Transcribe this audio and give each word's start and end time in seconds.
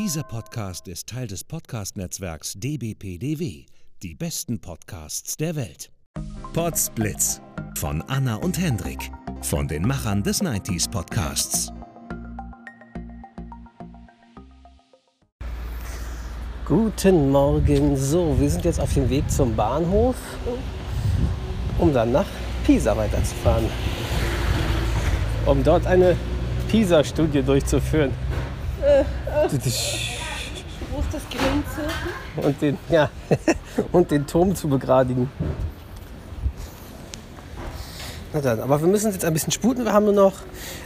Dieser 0.00 0.22
Podcast 0.22 0.86
ist 0.86 1.08
Teil 1.08 1.26
des 1.26 1.42
Podcast-Netzwerks 1.42 2.52
dbpdw. 2.54 3.66
Die 4.00 4.14
besten 4.14 4.60
Podcasts 4.60 5.36
der 5.36 5.56
Welt. 5.56 5.90
Podsblitz 6.52 7.40
von 7.76 8.00
Anna 8.02 8.36
und 8.36 8.56
Hendrik 8.60 9.10
von 9.42 9.66
den 9.66 9.82
Machern 9.82 10.22
des 10.22 10.40
90s 10.40 10.88
Podcasts. 10.88 11.72
Guten 16.64 17.32
Morgen. 17.32 17.96
So, 17.96 18.38
wir 18.38 18.50
sind 18.50 18.64
jetzt 18.64 18.78
auf 18.78 18.94
dem 18.94 19.10
Weg 19.10 19.28
zum 19.28 19.56
Bahnhof, 19.56 20.14
um 21.80 21.92
dann 21.92 22.12
nach 22.12 22.26
Pisa 22.64 22.96
weiterzufahren. 22.96 23.64
Um 25.44 25.64
dort 25.64 25.88
eine 25.88 26.14
Pisa-Studie 26.68 27.42
durchzuführen. 27.42 28.12
Wo 28.80 29.48
ist 31.00 31.12
das 31.12 31.22
Grenze? 31.30 31.90
Und 32.36 32.62
den, 32.62 32.78
ja, 32.88 33.10
und 33.92 34.10
den 34.10 34.26
Turm 34.26 34.54
zu 34.54 34.68
begradigen. 34.68 35.30
Na 38.32 38.40
dann, 38.40 38.60
aber 38.60 38.80
wir 38.80 38.88
müssen 38.88 39.12
jetzt 39.12 39.24
ein 39.24 39.32
bisschen 39.32 39.52
sputen. 39.52 39.84
Wir 39.84 39.92
haben 39.92 40.04
nur 40.04 40.14
noch 40.14 40.34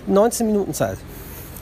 19 0.06 0.47
Minuten 0.47 0.74
Zeit, 0.74 0.98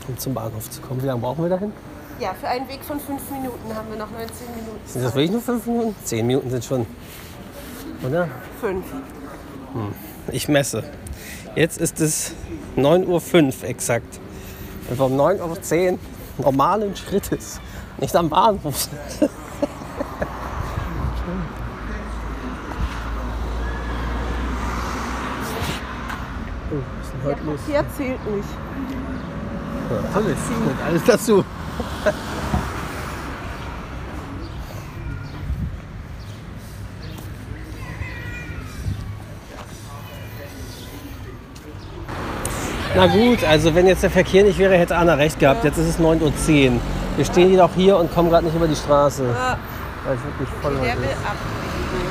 um 0.08 0.18
zum 0.18 0.34
Bahnhof 0.34 0.70
zu 0.70 0.80
kommen. 0.80 1.02
Wie 1.02 1.06
lange 1.06 1.20
brauchen 1.20 1.42
wir 1.42 1.48
dahin? 1.48 1.72
Ja, 2.20 2.34
für 2.34 2.48
einen 2.48 2.68
Weg 2.68 2.84
von 2.84 3.00
fünf 3.00 3.22
Minuten 3.30 3.74
haben 3.74 3.88
wir 3.90 3.98
noch 3.98 4.10
19 4.10 4.28
Minuten. 4.54 4.80
Sind 4.86 5.02
das 5.02 5.14
wirklich 5.14 5.30
nur 5.30 5.40
5 5.40 5.66
Minuten? 5.66 5.94
10 6.04 6.26
Minuten 6.26 6.50
sind 6.50 6.64
schon. 6.64 6.86
Oder? 8.06 8.28
Fünf. 8.60 8.84
Ich 10.30 10.48
messe. 10.48 10.84
Jetzt 11.54 11.78
ist 11.78 12.00
es 12.00 12.34
9.05 12.76 13.62
Uhr 13.62 13.68
exakt. 13.68 14.20
Und 14.90 14.98
wir 14.98 15.06
um 15.06 15.18
9.10 15.18 15.92
Uhr 15.92 15.98
normalen 16.40 16.94
Schrittes. 16.96 17.60
Nicht 17.98 18.14
am 18.16 18.28
Bahnhof. 18.28 18.88
Was 26.70 27.06
ist 27.06 27.12
denn 27.12 27.24
heute 27.24 27.44
los? 27.44 27.60
Hier 27.66 27.84
zählt 27.96 28.24
nicht. 28.34 28.48
Ja, 29.90 29.96
natürlich, 30.20 30.84
alles 30.86 31.04
dazu. 31.04 31.44
Na 43.00 43.06
gut, 43.06 43.42
also 43.44 43.74
wenn 43.74 43.86
jetzt 43.86 44.02
der 44.02 44.10
Verkehr 44.10 44.44
nicht 44.44 44.58
wäre, 44.58 44.76
hätte 44.76 44.94
Anna 44.94 45.14
recht 45.14 45.38
gehabt. 45.38 45.64
Jetzt 45.64 45.78
ist 45.78 45.88
es 45.88 45.98
9.10 45.98 46.72
Uhr. 46.72 46.80
Wir 47.16 47.24
stehen 47.24 47.50
jedoch 47.50 47.70
hier 47.74 47.96
und 47.96 48.12
kommen 48.14 48.28
gerade 48.28 48.44
nicht 48.44 48.54
über 48.54 48.68
die 48.68 48.76
Straße. 48.76 49.24
Ah, 49.34 49.56
Weil 50.04 50.16
es 50.16 50.24
wirklich 50.24 50.48
voll 50.60 50.74
der 50.74 50.98
will 50.98 51.04
ist. 51.04 51.16
abbiegen. 51.24 52.10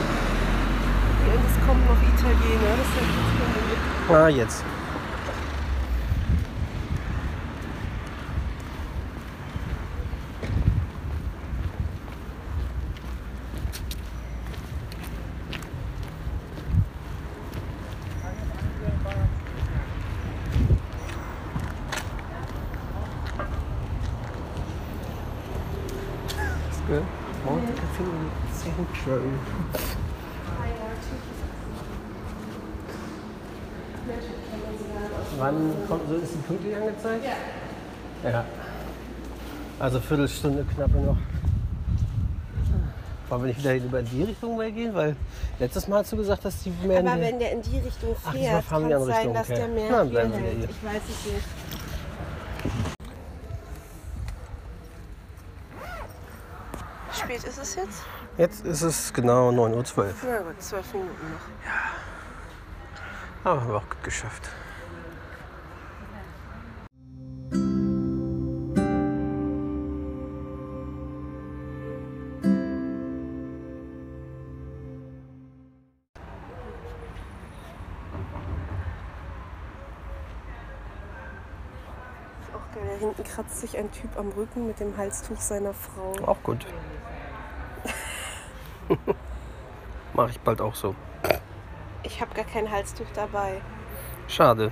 Und 1.28 1.46
es 1.46 1.68
kommen 1.68 1.84
noch 1.86 2.02
Italiener. 2.02 2.74
Das 2.80 2.88
ist 2.88 4.10
ja. 4.10 4.16
Ah, 4.16 4.30
jetzt. 4.30 4.64
Ist 26.72 26.88
gut. 26.88 27.04
Morgen 27.46 27.68
Central. 29.04 29.22
Wann 35.38 35.74
kommt 35.88 36.10
so 36.10 36.16
ist 36.16 36.34
die 36.34 36.38
pünktlich 36.48 36.76
angezeigt? 36.76 37.24
Ja. 38.24 38.30
Ja. 38.30 38.46
Also 39.80 40.00
Viertelstunde 40.00 40.66
knappe 40.76 40.98
noch. 40.98 41.18
Wollen 43.30 43.42
wir 43.44 43.48
nicht 43.50 43.60
wieder 43.60 43.76
über 43.76 44.02
die 44.02 44.24
Richtung 44.24 44.58
mal 44.58 44.72
gehen? 44.72 44.94
Weil 44.94 45.16
letztes 45.60 45.88
Mal 45.88 46.00
hast 46.00 46.12
du 46.12 46.18
gesagt, 46.18 46.44
dass 46.44 46.64
die 46.64 46.72
mehr 46.86 47.00
in 47.00 47.08
Aber 47.08 47.16
die- 47.18 47.22
wenn 47.22 47.40
der 47.40 47.52
in 47.54 47.62
die 47.62 47.78
Richtung 47.78 48.16
Ach, 48.26 48.34
fährt, 48.34 48.64
fahren 48.66 48.90
kann 48.90 48.92
es 48.92 49.00
in 49.02 49.06
sein, 49.08 49.16
Richtung, 49.18 49.34
dass 49.36 49.50
okay. 49.50 49.56
der 49.60 49.68
mehr 49.68 49.88
hier 50.02 50.06
bleiben 50.12 50.32
wir 50.34 50.40
hier. 50.40 50.64
Ich 50.70 50.84
weiß 50.84 51.02
es 51.04 51.32
nicht. 51.32 51.46
Spät 57.30 57.44
ist 57.44 57.60
es 57.60 57.76
jetzt? 57.76 58.04
Jetzt 58.38 58.66
ist 58.66 58.82
es 58.82 59.14
genau 59.14 59.52
9.12 59.52 59.98
Uhr. 59.98 60.14
Na 60.24 60.40
gut, 60.40 60.62
zwölf 60.62 60.94
Minuten 60.94 61.32
noch. 61.32 61.42
Aber 63.44 63.62
haben 63.62 63.70
wir 63.70 63.78
auch 63.78 63.90
gut 63.90 64.04
geschafft. 64.04 64.50
Auch 82.52 82.76
geil. 82.76 82.84
Da 82.86 83.00
hinten 83.00 83.24
kratzt 83.24 83.62
sich 83.62 83.78
ein 83.78 83.92
Typ 83.92 84.18
am 84.18 84.30
Rücken 84.30 84.66
mit 84.66 84.80
dem 84.80 84.98
Halstuch 84.98 85.40
seiner 85.40 85.76
Frau. 85.76 86.14
Auch 86.26 86.42
gut. 86.42 86.66
Mache 90.20 90.32
ich 90.32 90.40
bald 90.42 90.60
auch 90.60 90.76
so. 90.76 90.96
Ich 92.04 92.20
habe 92.20 92.36
gar 92.36 92.44
kein 92.44 92.70
Halstuch 92.70 93.06
dabei. 93.16 93.62
Schade. 94.28 94.70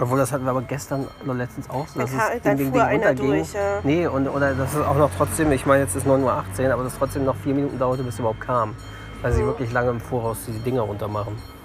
Obwohl, 0.00 0.18
das 0.18 0.30
hatten 0.32 0.44
wir 0.44 0.50
aber 0.50 0.62
gestern 0.62 1.06
oder 1.24 1.34
letztens 1.34 1.68
auch 1.70 1.86
so. 1.88 1.98
Dass 2.00 2.12
ka- 2.12 2.30
es 2.36 2.42
dann 2.42 2.56
Ding, 2.56 2.72
Ding, 2.72 2.80
runterging. 2.80 3.26
durch, 3.30 3.52
ja. 3.52 3.80
Nee, 3.82 4.06
und, 4.06 4.28
oder 4.28 4.54
das 4.54 4.74
ist 4.74 4.80
auch 4.84 4.96
noch 4.96 5.10
trotzdem, 5.16 5.50
ich 5.50 5.66
meine, 5.66 5.82
jetzt 5.84 5.96
ist 5.96 6.06
9.18 6.06 6.66
Uhr, 6.66 6.72
aber 6.72 6.84
das 6.84 6.96
trotzdem 6.98 7.24
noch 7.24 7.34
vier 7.36 7.54
Minuten 7.54 7.78
dauerte, 7.78 8.04
bis 8.04 8.14
es 8.14 8.20
überhaupt 8.20 8.40
kam. 8.40 8.74
Weil 9.22 9.32
sie 9.32 9.44
wirklich 9.44 9.72
lange 9.72 9.90
im 9.90 10.00
Voraus 10.00 10.38
diese 10.46 10.60
Dinger 10.60 10.82
runter 10.82 11.08
machen. 11.08 11.36
Äh, 11.36 11.57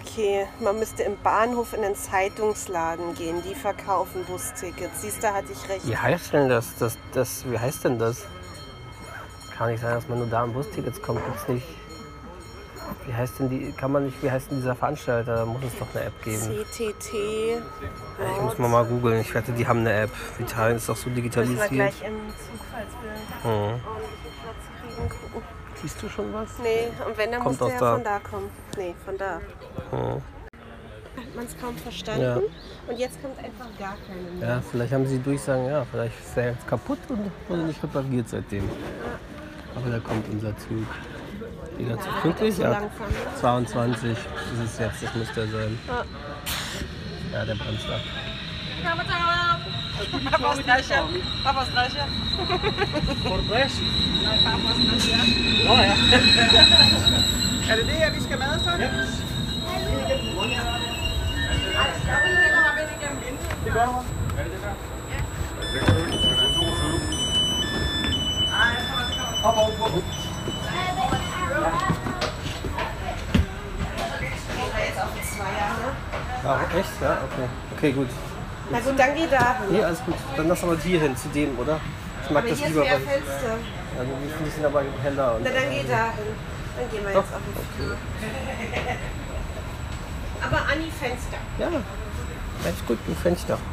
okay, 0.00 0.46
man 0.60 0.78
müsste 0.78 1.02
im 1.02 1.16
Bahnhof 1.22 1.72
in 1.72 1.82
den 1.82 1.94
Zeitungsladen 1.94 3.14
gehen. 3.14 3.42
Die 3.48 3.54
verkaufen 3.54 4.24
Bustickets. 4.24 5.02
Siehst 5.02 5.22
du, 5.22 5.32
hatte 5.32 5.52
ich 5.52 5.68
recht. 5.68 5.86
Wie 5.86 5.96
heißt 5.96 6.32
denn 6.32 6.48
das? 6.48 6.76
das, 6.78 6.96
das 7.12 7.44
wie 7.50 7.58
heißt 7.58 7.84
denn 7.84 7.98
das? 7.98 8.24
Kann 9.56 9.70
nicht 9.70 9.80
sein, 9.80 9.94
dass 9.94 10.08
man 10.08 10.18
nur 10.18 10.28
da 10.28 10.42
an 10.44 10.52
Bustickets 10.52 11.00
kommt. 11.02 11.24
Gibt's 11.24 11.48
nicht. 11.48 11.66
Wie 13.06 13.12
heißt 13.14 13.38
denn 13.38 13.48
die, 13.50 13.72
kann 13.72 13.92
man 13.92 14.04
nicht, 14.06 14.22
wie 14.22 14.30
heißt 14.30 14.50
denn 14.50 14.58
dieser 14.58 14.74
Veranstalter? 14.74 15.36
Da 15.36 15.44
muss 15.46 15.62
es 15.64 15.78
doch 15.78 15.86
eine 15.94 16.04
App 16.06 16.22
geben. 16.24 16.40
CTT. 16.42 17.12
Ich 17.12 18.42
muss 18.42 18.58
mal 18.58 18.68
mal 18.68 18.84
googeln. 18.84 19.20
Ich 19.20 19.34
wette, 19.34 19.52
die 19.52 19.66
haben 19.66 19.80
eine 19.80 19.92
App. 19.92 20.10
Italien 20.38 20.76
ist 20.76 20.88
doch 20.88 20.96
so 20.96 21.08
Müssen 21.08 21.16
wir 21.16 21.22
digitalisiert. 21.22 21.70
gleich 21.70 22.02
im 22.02 22.16
Zug, 22.28 22.60
falls 22.70 22.88
wir 23.02 23.50
Mhm. 23.50 23.80
Platz 24.42 24.56
kriegen, 24.80 25.08
gucken. 25.08 25.57
Siehst 25.82 26.02
du 26.02 26.08
schon 26.08 26.32
was? 26.32 26.48
Nee, 26.62 26.88
und 27.06 27.16
wenn, 27.16 27.30
dann 27.32 27.42
Kommt 27.42 27.60
muss 27.60 27.68
der 27.68 27.76
ja 27.76 27.80
da. 27.80 27.94
von 27.94 28.04
da 28.04 28.18
kommen. 28.18 28.50
Nee, 28.76 28.94
von 29.04 29.16
da. 29.18 29.40
Mhm. 29.92 30.22
Hat 31.16 31.34
man 31.34 31.44
es 31.46 31.56
kaum 31.60 31.76
verstanden. 31.76 32.22
Ja. 32.22 32.36
Und 32.36 32.98
jetzt 32.98 33.20
kommt 33.22 33.38
einfach 33.38 33.66
gar 33.78 33.96
keine 34.06 34.38
mehr. 34.38 34.48
Ja, 34.48 34.62
vielleicht 34.70 34.92
haben 34.92 35.06
sie 35.06 35.18
durchsagen, 35.18 35.66
ja, 35.68 35.84
vielleicht 35.90 36.18
ist 36.18 36.36
er 36.36 36.50
jetzt 36.52 36.66
kaputt 36.66 36.98
und 37.08 37.30
wurde 37.48 37.62
nicht 37.62 37.82
repariert 37.82 38.28
seitdem. 38.28 38.68
Aber 39.74 39.90
da 39.90 39.98
kommt 39.98 40.28
unser 40.30 40.56
Zug. 40.56 40.86
Wieder 41.76 41.98
zu 42.00 42.08
pünktlich? 42.22 42.56
so 42.56 42.62
Ja, 42.62 42.70
langsam, 42.70 43.06
ne? 43.08 43.36
22 43.40 44.10
ist 44.10 44.18
es 44.64 44.78
jetzt, 44.78 45.02
das 45.02 45.14
müsste 45.14 45.40
er 45.42 45.46
sein. 45.48 45.78
Ja. 45.86 46.04
Ja, 47.32 47.44
der 47.44 47.54
bremst 47.54 47.86
ab. 47.88 48.00
Er 57.70 57.76
det 57.76 57.86
det 57.86 57.94
her, 57.94 58.12
vi 58.12 58.22
skal 58.22 58.38
med 58.38 58.58
så? 58.64 58.70
Ja. 58.70 58.90
Det 63.64 63.72
gør 63.72 63.86
hun. 63.86 64.04
Er 64.38 64.42
det 64.42 64.52
det 64.52 64.60
der? 64.62 64.74
Op, 69.44 69.56
op, 69.56 69.80
op. 69.80 70.02
Ah, 76.44 76.78
echt? 76.78 77.00
Ja, 77.00 77.10
okay. 77.24 77.48
Okay, 77.72 77.94
gut. 77.94 78.27
Na 78.70 78.80
gut, 78.80 78.98
dann 78.98 79.14
geh 79.14 79.26
da 79.30 79.58
hin. 79.58 79.66
Nee, 79.70 79.82
alles 79.84 80.04
gut. 80.04 80.14
Dann 80.36 80.48
lass 80.48 80.62
aber 80.62 80.76
hier 80.78 81.00
hin, 81.00 81.16
zu 81.16 81.28
dem, 81.28 81.58
oder? 81.58 81.80
Ich 82.24 82.30
mag 82.30 82.42
Aber 82.42 82.48
das 82.50 82.58
hier 82.58 82.66
ist 82.68 82.72
lieber. 82.74 82.84
mehr 82.84 82.94
Weil, 82.94 83.00
Fenster. 83.00 83.54
Also 83.98 84.12
die 84.22 84.28
Füße 84.44 84.50
sind 84.56 84.66
aber 84.66 84.82
heller. 85.02 85.34
Und 85.36 85.42
Na, 85.44 85.50
dann 85.50 85.70
geh 85.70 85.82
dahin. 85.88 86.34
Dann 86.76 86.90
gehen 86.90 87.02
wir 87.04 87.12
Doch, 87.12 87.24
jetzt 87.24 87.34
auf 87.34 87.40
den 87.44 87.54
Flur. 87.86 87.96
Aber 90.40 90.56
an 90.58 90.78
die 90.78 90.90
Fenster. 90.92 91.36
ja, 91.58 91.66
echt 92.68 92.86
gut, 92.86 92.98
ein 93.08 93.16
Fenster. 93.16 93.58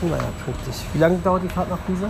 Naja, 0.00 0.22
pünktlich. 0.44 0.76
Wie 0.92 0.98
lange 0.98 1.18
dauert 1.18 1.42
die 1.42 1.48
Fahrt 1.48 1.68
nach 1.68 1.78
Pisa? 1.86 2.08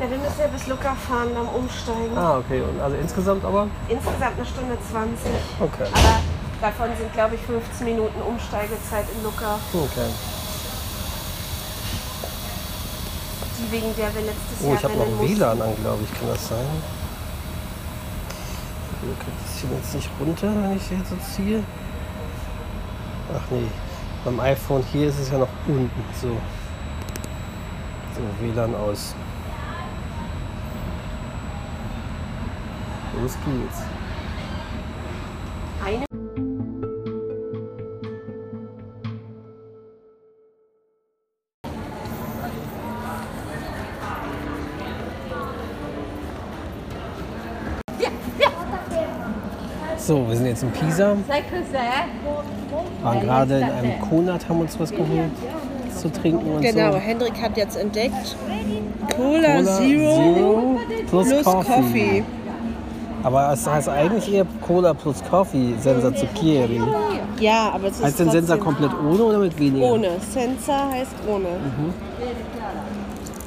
Ja, 0.00 0.10
wir 0.10 0.16
müssen 0.16 0.40
ja 0.40 0.46
bis 0.46 0.66
Lucca 0.66 0.94
fahren, 0.94 1.28
dann 1.34 1.46
umsteigen. 1.46 2.16
Ah, 2.16 2.38
okay. 2.38 2.62
Und 2.62 2.80
also 2.80 2.96
insgesamt 2.96 3.44
aber? 3.44 3.68
Insgesamt 3.88 4.36
eine 4.36 4.46
Stunde 4.46 4.76
20. 4.90 5.30
Okay. 5.60 5.84
Aber 5.92 6.20
davon 6.64 6.88
sind, 6.96 7.12
glaube 7.12 7.34
ich, 7.34 7.42
15 7.42 7.84
Minuten 7.86 8.22
Umsteigezeit 8.22 9.04
in 9.14 9.22
Lucca, 9.22 9.58
Okay. 9.74 10.08
die 13.58 13.70
wegen 13.72 13.94
der 13.96 14.14
wir 14.14 14.22
letztes 14.22 14.58
Oh, 14.62 14.68
Jahr 14.68 14.76
ich 14.78 14.84
habe 14.84 14.94
noch 14.96 15.06
mussten. 15.06 15.36
WLAN 15.38 15.60
an, 15.62 15.76
glaube 15.82 16.02
ich. 16.04 16.18
Kann 16.18 16.28
das 16.28 16.48
sein? 16.48 16.66
Kriegt 19.00 19.40
das 19.44 19.60
hier 19.60 19.70
jetzt 19.76 19.94
nicht 19.94 20.10
runter, 20.18 20.46
wenn 20.54 20.76
ich 20.76 20.82
hier 20.88 21.02
so 21.08 21.16
ziehe. 21.34 21.62
Ach 23.36 23.50
nee, 23.50 23.68
beim 24.24 24.40
iPhone 24.40 24.82
hier 24.90 25.08
ist 25.08 25.18
es 25.20 25.30
ja 25.30 25.38
noch 25.38 25.48
unten. 25.66 25.90
So, 26.20 26.28
so 28.14 28.22
WLAN 28.40 28.74
aus. 28.74 29.14
Los 33.20 33.32
geht's. 33.44 33.82
So, 50.06 50.28
wir 50.28 50.36
sind 50.36 50.46
jetzt 50.46 50.62
in 50.62 50.70
Pisa. 50.70 51.16
Waren 53.02 53.20
gerade 53.20 53.56
in 53.58 53.64
einem 53.64 54.00
Konat, 54.00 54.46
haben 54.46 54.60
uns 54.60 54.78
was 54.78 54.90
geholt 54.90 55.30
zu 55.96 56.12
trinken 56.12 56.56
und 56.56 56.60
Genau, 56.60 56.92
so. 56.92 56.98
Hendrik 56.98 57.40
hat 57.40 57.56
jetzt 57.56 57.76
entdeckt. 57.78 58.36
Cola, 59.16 59.56
Cola 59.56 59.64
Zero 59.78 60.78
plus, 61.08 61.28
plus 61.30 61.44
Coffee. 61.44 61.72
Coffee. 61.72 62.24
Aber 63.22 63.52
es 63.54 63.66
heißt 63.66 63.88
eigentlich 63.88 64.30
eher 64.30 64.44
Cola 64.60 64.92
plus 64.92 65.22
Coffee, 65.30 65.72
Senza 65.80 66.14
Zucchieri. 66.14 66.82
Ja, 67.40 67.70
aber 67.74 67.88
es 67.88 67.96
ist 67.96 68.04
Heißt 68.04 68.20
denn 68.20 68.30
Sensa 68.30 68.58
komplett 68.58 68.90
ohne 68.92 69.22
oder 69.22 69.38
mit 69.38 69.58
weniger? 69.58 69.86
ohne. 69.86 70.10
Senza 70.20 70.90
heißt 70.90 71.12
ohne. 71.26 71.48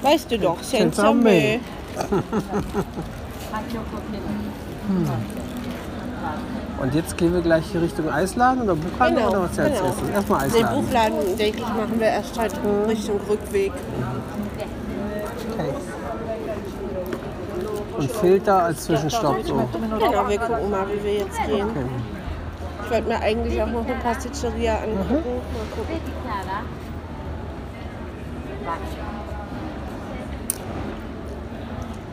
Weißt 0.02 0.32
du 0.32 0.40
doch, 0.40 0.58
Senza 0.64 1.14
Senza. 1.14 1.60
Und 6.80 6.94
jetzt 6.94 7.18
gehen 7.18 7.34
wir 7.34 7.42
gleich 7.42 7.66
hier 7.72 7.82
Richtung 7.82 8.10
Eisladen 8.10 8.62
oder 8.62 8.76
Buchhandel 8.76 9.24
Genau, 9.24 9.30
oder 9.30 9.42
was 9.44 9.58
jetzt 9.58 9.80
genau. 9.80 9.90
essen? 9.90 10.14
Erstmal 10.14 10.48
Den 10.48 10.56
Eisladen. 10.56 10.86
Buchladen, 10.86 11.38
denke 11.38 11.58
ich, 11.58 11.68
machen 11.68 12.00
wir 12.00 12.08
erst 12.08 12.40
halt 12.40 12.54
Richtung 12.88 13.20
Rückweg. 13.28 13.72
Okay. 15.54 15.74
Und 17.98 18.12
Filter 18.12 18.64
als 18.64 18.84
Zwischenstopp 18.84 19.38
so. 19.44 19.56
Genau, 19.56 20.30
wir 20.30 20.38
gucken 20.38 20.70
mal, 20.70 20.86
wie 20.88 21.04
wir 21.04 21.14
jetzt 21.16 21.46
gehen. 21.48 21.68
Okay. 21.68 21.86
Ich 22.84 22.92
wollte 22.92 23.08
mir 23.08 23.20
eigentlich 23.20 23.62
auch 23.62 23.68
noch 23.68 23.86
eine 23.86 23.96
Pasticceria 23.96 24.76
angucken. 24.76 25.08
Mal 25.08 25.66
gucken. 25.76 26.00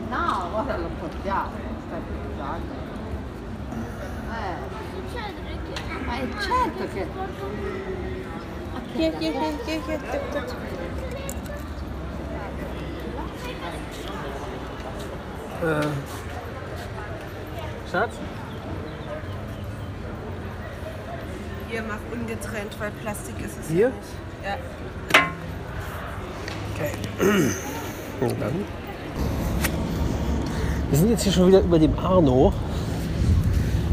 No, 0.09 0.49
guarda 0.51 0.77
lo 0.77 0.89
portiamo, 0.99 1.51
stai 1.87 1.99
pensando. 2.07 2.84
È 6.15 6.27
certo 6.39 6.87
che... 6.93 7.01
Äh, 15.61 15.87
Schatz? 17.91 18.13
Hier, 21.69 21.81
mach 21.81 21.97
ungetrennt, 22.13 22.79
weil 22.79 22.91
Plastik 22.91 23.35
ist 23.43 23.59
es 23.59 23.67
Hier? 23.67 23.89
nicht. 23.89 23.97
Ja. 24.45 24.57
Okay. 26.75 26.91
Und 28.21 28.41
dann? 28.41 28.65
Wir 30.89 30.99
sind 30.99 31.09
jetzt 31.09 31.23
hier 31.23 31.33
schon 31.33 31.47
wieder 31.49 31.59
über 31.59 31.79
dem 31.79 31.99
Arno, 31.99 32.53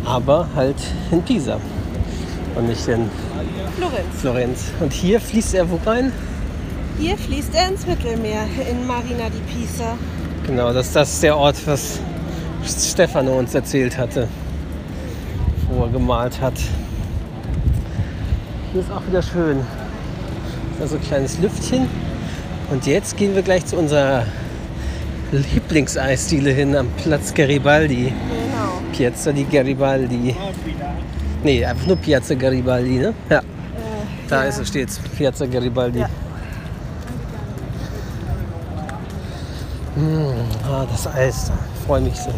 aber 0.05 0.47
halt 0.55 0.77
in 1.11 1.23
Pisa 1.23 1.59
und 2.55 2.69
nicht 2.69 2.87
in 2.89 3.11
Florenz. 3.77 4.21
Florenz. 4.21 4.65
Und 4.81 4.93
hier 4.93 5.21
fließt 5.21 5.55
er 5.55 5.71
wo 5.71 5.79
rein? 5.85 6.13
Hier 6.99 7.17
fließt 7.17 7.55
er 7.55 7.69
ins 7.69 7.87
Mittelmeer, 7.87 8.45
in 8.71 8.87
Marina 8.87 9.29
di 9.29 9.41
Pisa. 9.53 9.97
Genau, 10.47 10.73
das, 10.73 10.93
das 10.93 11.15
ist 11.15 11.23
der 11.23 11.37
Ort, 11.37 11.57
was 11.67 12.01
Stefano 12.65 13.39
uns 13.39 13.55
erzählt 13.55 13.97
hatte, 13.97 14.29
wo 15.71 15.85
er 15.85 15.91
gemalt 15.91 16.41
hat. 16.41 16.55
Hier 18.73 18.81
ist 18.81 18.91
auch 18.91 19.07
wieder 19.07 19.23
schön. 19.23 19.61
Da 20.79 20.85
ist 20.85 20.91
so 20.91 20.97
ein 20.97 21.03
kleines 21.03 21.39
Lüftchen. 21.39 21.89
Und 22.71 22.87
jetzt 22.87 23.17
gehen 23.17 23.35
wir 23.35 23.43
gleich 23.43 23.67
zu 23.67 23.77
unserer 23.77 24.25
Lieblingseisdiele 25.31 26.51
hin 26.51 26.77
am 26.77 26.89
Platz 27.03 27.35
Garibaldi. 27.35 28.05
Genau. 28.05 28.81
Piazza 28.93 29.33
di 29.33 29.45
Garibaldi. 29.45 30.35
Nee, 31.45 31.65
einfach 31.65 31.87
nur 31.87 31.97
Piazza 31.97 32.35
Garibaldi, 32.35 32.99
ne? 32.99 33.15
Ja. 33.29 33.43
Da 34.29 34.45
ist 34.45 34.59
es, 34.59 34.69
steht's. 34.69 34.99
Piazza 35.17 35.45
Garibaldi. 35.47 35.99
Ja. 35.99 36.09
Mm, 39.97 40.33
ah, 40.71 40.87
das 40.91 41.07
Eis, 41.09 41.49
da 41.49 41.55
freue 41.85 42.01
mich 42.01 42.15
so. 42.17 42.33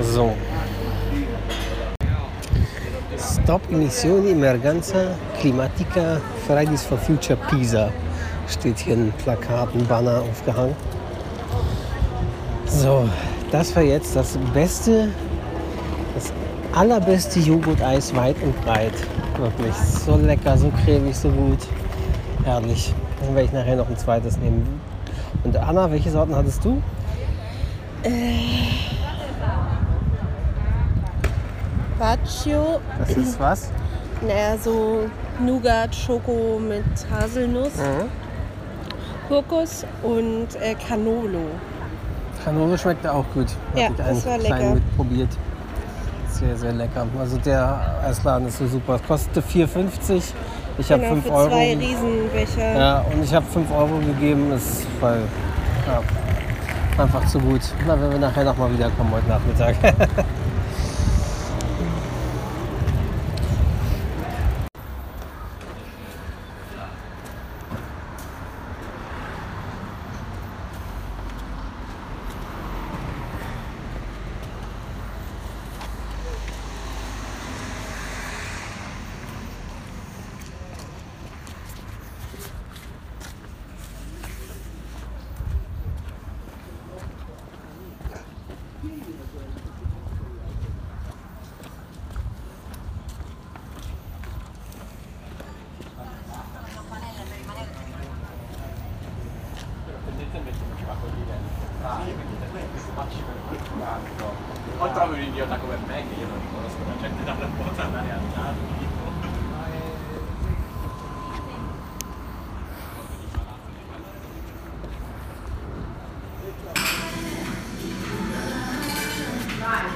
So. 0.00 0.32
Stop 3.18 3.60
emissioni 3.70 4.30
emergenza 4.30 5.14
climatica 5.40 6.20
Fridays 6.46 6.82
for 6.82 6.98
Future 6.98 7.38
Pisa. 7.48 7.90
Steht 8.48 8.78
hier 8.78 8.94
ein 8.94 9.12
Plakat, 9.18 9.74
ein 9.74 9.86
Banner 9.86 10.22
aufgehangen. 10.22 10.74
So, 12.66 13.08
das 13.50 13.76
war 13.76 13.82
jetzt 13.82 14.16
das 14.16 14.38
beste, 14.54 15.08
das 16.14 16.32
allerbeste 16.72 17.40
Joghurt-Eis 17.40 18.14
weit 18.16 18.36
und 18.42 18.58
breit. 18.64 18.94
Wirklich 19.38 19.74
so 19.74 20.16
lecker, 20.16 20.56
so 20.56 20.70
cremig, 20.84 21.16
so 21.16 21.28
gut. 21.28 21.58
Herrlich. 22.44 22.94
Dann 23.20 23.34
werde 23.34 23.46
ich 23.46 23.52
nachher 23.52 23.76
noch 23.76 23.88
ein 23.88 23.96
zweites 23.96 24.38
nehmen. 24.38 24.80
Und 25.44 25.56
Anna, 25.56 25.90
welche 25.90 26.10
Sorten 26.10 26.34
hattest 26.34 26.64
du? 26.64 26.82
Baccio, 32.06 32.80
Das 32.98 33.10
ist 33.16 33.38
was? 33.38 33.70
naja, 34.22 34.58
so 34.60 35.04
Nougat, 35.38 35.94
Schoko 35.94 36.58
mit 36.58 36.84
Haselnuss, 37.08 37.76
Mhm. 37.76 38.08
Kokos 39.28 39.86
und 40.02 40.48
äh, 40.60 40.74
Canolo. 40.74 41.46
Canolo 42.44 42.76
schmeckt 42.76 43.06
auch 43.06 43.24
gut. 43.32 43.46
Hab 43.70 43.78
Ja, 43.78 43.88
ich 43.90 43.96
das 43.96 44.26
war 44.26 44.38
lecker. 44.38 44.74
mitprobiert. 44.74 45.28
Sehr, 46.28 46.56
sehr 46.56 46.72
lecker. 46.72 47.06
Also 47.20 47.36
der 47.38 47.80
Eisladen 48.04 48.48
ist 48.48 48.58
so 48.58 48.66
super. 48.66 48.98
Kostete 49.06 49.40
4,50. 49.40 50.24
Ich 50.78 50.90
habe 50.90 51.02
Genau, 51.02 51.12
5 51.14 51.24
für 51.26 51.32
Euro. 51.32 51.48
zwei 51.50 51.76
Riesenbecher. 51.76 52.78
Ja, 52.80 53.04
und 53.12 53.22
ich 53.22 53.32
habe 53.32 53.46
5 53.46 53.70
Euro 53.70 53.98
gegeben, 53.98 54.50
ist 54.50 54.84
weil 55.00 55.20
ja, 55.86 57.00
einfach 57.00 57.24
zu 57.26 57.38
gut. 57.38 57.60
Na, 57.86 57.94
wenn 58.00 58.10
wir 58.10 58.18
nachher 58.18 58.42
nochmal 58.42 58.72
wiederkommen 58.72 59.12
heute 59.12 59.28
Nachmittag. 59.28 59.76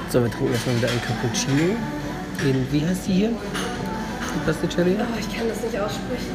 So, 0.09 0.23
wir 0.23 0.31
trinken 0.31 0.53
erstmal 0.53 0.77
wieder 0.77 0.87
einen 0.89 1.01
Cappuccino. 1.01 1.75
In, 2.45 2.71
wie 2.71 2.85
heißt 2.85 3.07
die 3.07 3.13
hier? 3.13 3.29
Die 3.29 4.39
Pasticceria? 4.45 5.01
Oh, 5.01 5.19
ich 5.19 5.35
kann 5.35 5.49
das 5.49 5.61
nicht 5.61 5.77
aussprechen. 5.77 6.31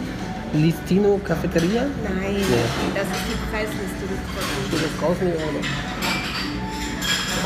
Listino 0.53 1.19
Cafeteria? 1.25 1.87
Nein, 2.05 2.45
das 2.95 3.05
ist 3.05 3.25
die 3.31 3.39
Preisliste. 3.51 4.05
Trottel. 4.35 4.67
Steht 4.69 4.85
das 4.85 4.95
draußen 5.01 5.27
auch 5.27 5.53
noch? 5.57 5.67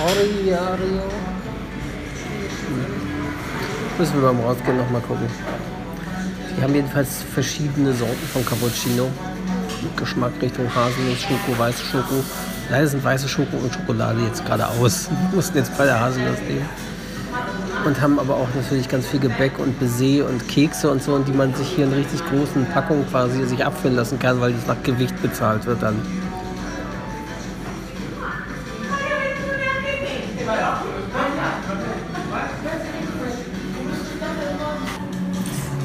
Oriario. 0.04 1.06
Müssen 3.97 4.14
wir 4.14 4.23
beim 4.23 4.40
Rausgehen 4.40 4.76
nochmal 4.78 5.02
gucken. 5.02 5.28
Die 6.56 6.62
haben 6.62 6.75
jedenfalls 6.75 7.23
verschiedene 7.23 7.92
Sorten 7.92 8.26
von 8.33 8.45
Cappuccino. 8.45 9.09
Mit 9.80 9.97
Geschmack 9.97 10.33
Richtung 10.42 10.68
Haselnuss, 10.75 11.21
Schoko, 11.21 11.54
Schoko. 11.92 12.25
Leider 12.71 12.87
sind 12.89 13.05
weiße 13.05 13.29
Schoko 13.29 13.57
und 13.59 13.73
Schokolade 13.73 14.21
jetzt 14.23 14.45
gerade 14.45 14.67
aus. 14.67 15.09
Wir 15.31 15.37
mussten 15.37 15.57
jetzt 15.57 15.77
bei 15.79 15.85
der 15.85 16.01
Haselnuss 16.01 16.41
nehmen. 16.49 16.69
Und 17.85 18.01
haben 18.01 18.19
aber 18.19 18.35
auch 18.35 18.49
natürlich 18.57 18.89
ganz 18.89 19.07
viel 19.07 19.21
Gebäck 19.21 19.61
und 19.61 19.79
Baiser 19.79 20.27
und 20.27 20.49
Kekse 20.49 20.91
und 20.91 21.03
so, 21.03 21.15
und 21.15 21.29
die 21.29 21.33
man 21.33 21.55
sich 21.55 21.69
hier 21.69 21.85
in 21.85 21.93
richtig 21.93 22.21
großen 22.27 22.67
Packungen 22.67 23.09
quasi 23.09 23.45
sich 23.45 23.65
abfüllen 23.65 23.95
lassen 23.95 24.19
kann, 24.19 24.41
weil 24.41 24.53
das 24.53 24.67
nach 24.67 24.83
Gewicht 24.83 25.21
bezahlt 25.23 25.67
wird 25.67 25.83
dann. 25.83 26.03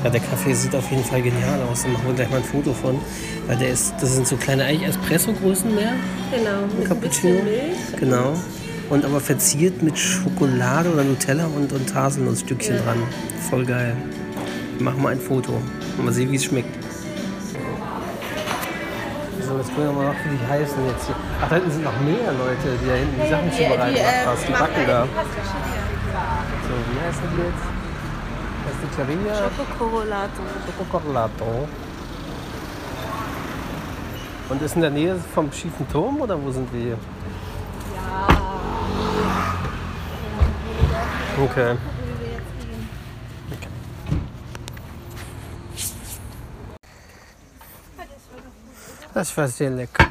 Ja, 0.04 0.10
der 0.10 0.20
Kaffee 0.22 0.54
sieht 0.54 0.76
auf 0.76 0.90
jeden 0.90 1.04
Fall 1.04 1.22
genial 1.22 1.62
aus. 1.72 1.84
Da 1.84 1.90
machen 1.90 2.08
wir 2.08 2.14
gleich 2.16 2.30
mal 2.32 2.38
ein 2.38 2.44
Foto 2.44 2.74
von. 2.74 3.00
Weil 3.48 3.58
der 3.58 3.70
ist, 3.70 3.94
das 4.00 4.14
sind 4.16 4.28
so 4.28 4.36
kleine 4.36 4.64
eigentlich 4.66 4.88
Espresso-Größen 4.90 5.74
mehr. 5.76 5.94
Genau, 6.32 6.62
mit 6.76 6.82
ein 6.82 6.88
Cappuccino. 6.88 7.34
bisschen 7.34 7.46
Milch. 7.46 8.00
Genau. 8.00 8.34
Und 8.90 9.06
aber 9.06 9.20
verziert 9.20 9.82
mit 9.84 9.98
Schokolade 9.98 10.92
oder 10.92 11.04
Nutella 11.04 11.46
und, 11.46 11.72
und 11.72 11.94
Haselnussstückchen 11.94 12.76
Ja. 12.78 12.82
dran. 12.82 12.98
Voll 13.50 13.66
geil. 13.66 13.96
Wir 14.78 14.84
machen 14.86 15.02
mal 15.04 15.10
ein 15.14 15.20
Foto. 15.22 15.54
Und 15.98 16.06
mal 16.06 16.12
sehen, 16.14 16.32
wie 16.32 16.36
es 16.38 16.46
schmeckt. 16.46 16.76
So, 19.40 19.58
jetzt 19.58 19.70
gucken 19.76 19.86
wir 19.86 19.92
mal, 19.92 20.16
wie 20.30 20.36
die 20.38 20.48
heißen 20.52 20.86
jetzt 20.88 21.06
hier. 21.06 21.16
Ach, 21.42 21.50
da 21.50 21.56
hinten 21.56 21.72
sind 21.72 21.84
noch 21.84 22.00
mehr 22.02 22.34
Leute, 22.34 22.78
die 22.82 22.88
da 22.88 22.96
hinten 22.96 23.22
die 23.24 23.30
Sachen 23.30 23.52
zubereiten. 23.52 23.98
Ach, 24.02 24.24
krass, 24.26 24.40
die 24.48 24.52
backen 24.52 24.88
da. 24.88 25.04
So, 25.04 25.10
wie 26.74 27.00
heißen 27.08 27.24
die 27.36 27.42
jetzt? 27.42 27.71
Pasticceria 28.92 29.50
Schokocolato. 29.56 30.42
Chocolate. 30.92 31.68
Und 34.50 34.62
ist 34.62 34.76
in 34.76 34.82
der 34.82 34.90
Nähe 34.90 35.16
vom 35.34 35.52
schiefen 35.52 35.88
Turm 35.90 36.20
oder 36.20 36.42
wo 36.42 36.52
sind 36.52 36.72
wir 36.74 36.82
hier? 36.82 36.98
Okay. 41.42 41.78
Das 49.14 49.38
war 49.38 49.48
sehr 49.48 49.70
lecker. 49.70 50.11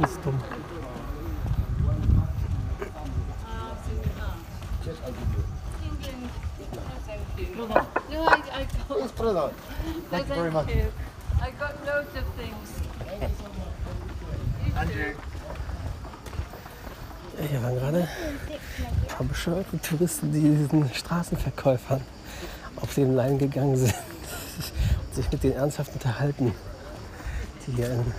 Das 0.00 0.10
ist 0.10 0.24
dumm. 0.24 0.40
No, 8.10 8.26
I, 8.26 8.42
I 8.60 8.66
got, 8.88 8.98
Yes, 8.98 9.12
brother. 9.12 9.50
Thank 10.10 10.28
you 10.28 10.34
very 10.34 10.50
much. 10.50 10.68
you. 10.68 10.84
I 11.40 11.50
got 11.58 11.74
loads 11.84 12.14
of 12.16 12.24
things. 12.36 12.68
Andrew. 14.76 15.14
Hier 17.50 17.62
waren 17.62 17.74
gerade 17.74 17.98
ein 17.98 19.06
paar 19.08 19.26
bescheuerte 19.26 19.78
Touristen, 19.80 20.32
die 20.32 20.40
diesen 20.40 20.92
Straßenverkäufern 20.92 22.00
auf 22.76 22.94
den 22.94 23.14
Leim 23.14 23.38
gegangen 23.38 23.76
sind 23.76 23.94
und 25.08 25.14
sich 25.14 25.30
mit 25.30 25.42
denen 25.42 25.54
ernsthaft 25.54 25.92
unterhalten, 25.92 26.54
die 27.66 27.72
hier 27.72 27.90
in 27.90 28.12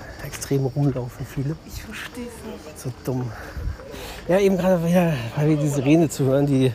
extrem 0.50 0.66
rumlaufen, 0.66 1.26
viele. 1.26 1.56
Ich 1.68 1.84
verstehe 1.84 2.26
es 2.26 2.66
nicht. 2.66 2.80
So 2.80 2.92
dumm. 3.06 3.32
Ja, 4.28 4.40
eben 4.40 4.58
gerade 4.58 4.84
wieder, 4.88 5.14
weil 5.36 5.50
wir 5.50 5.58
die 5.58 5.68
Sirene 5.68 6.10
zu 6.10 6.26
hören, 6.26 6.48
die, 6.48 6.72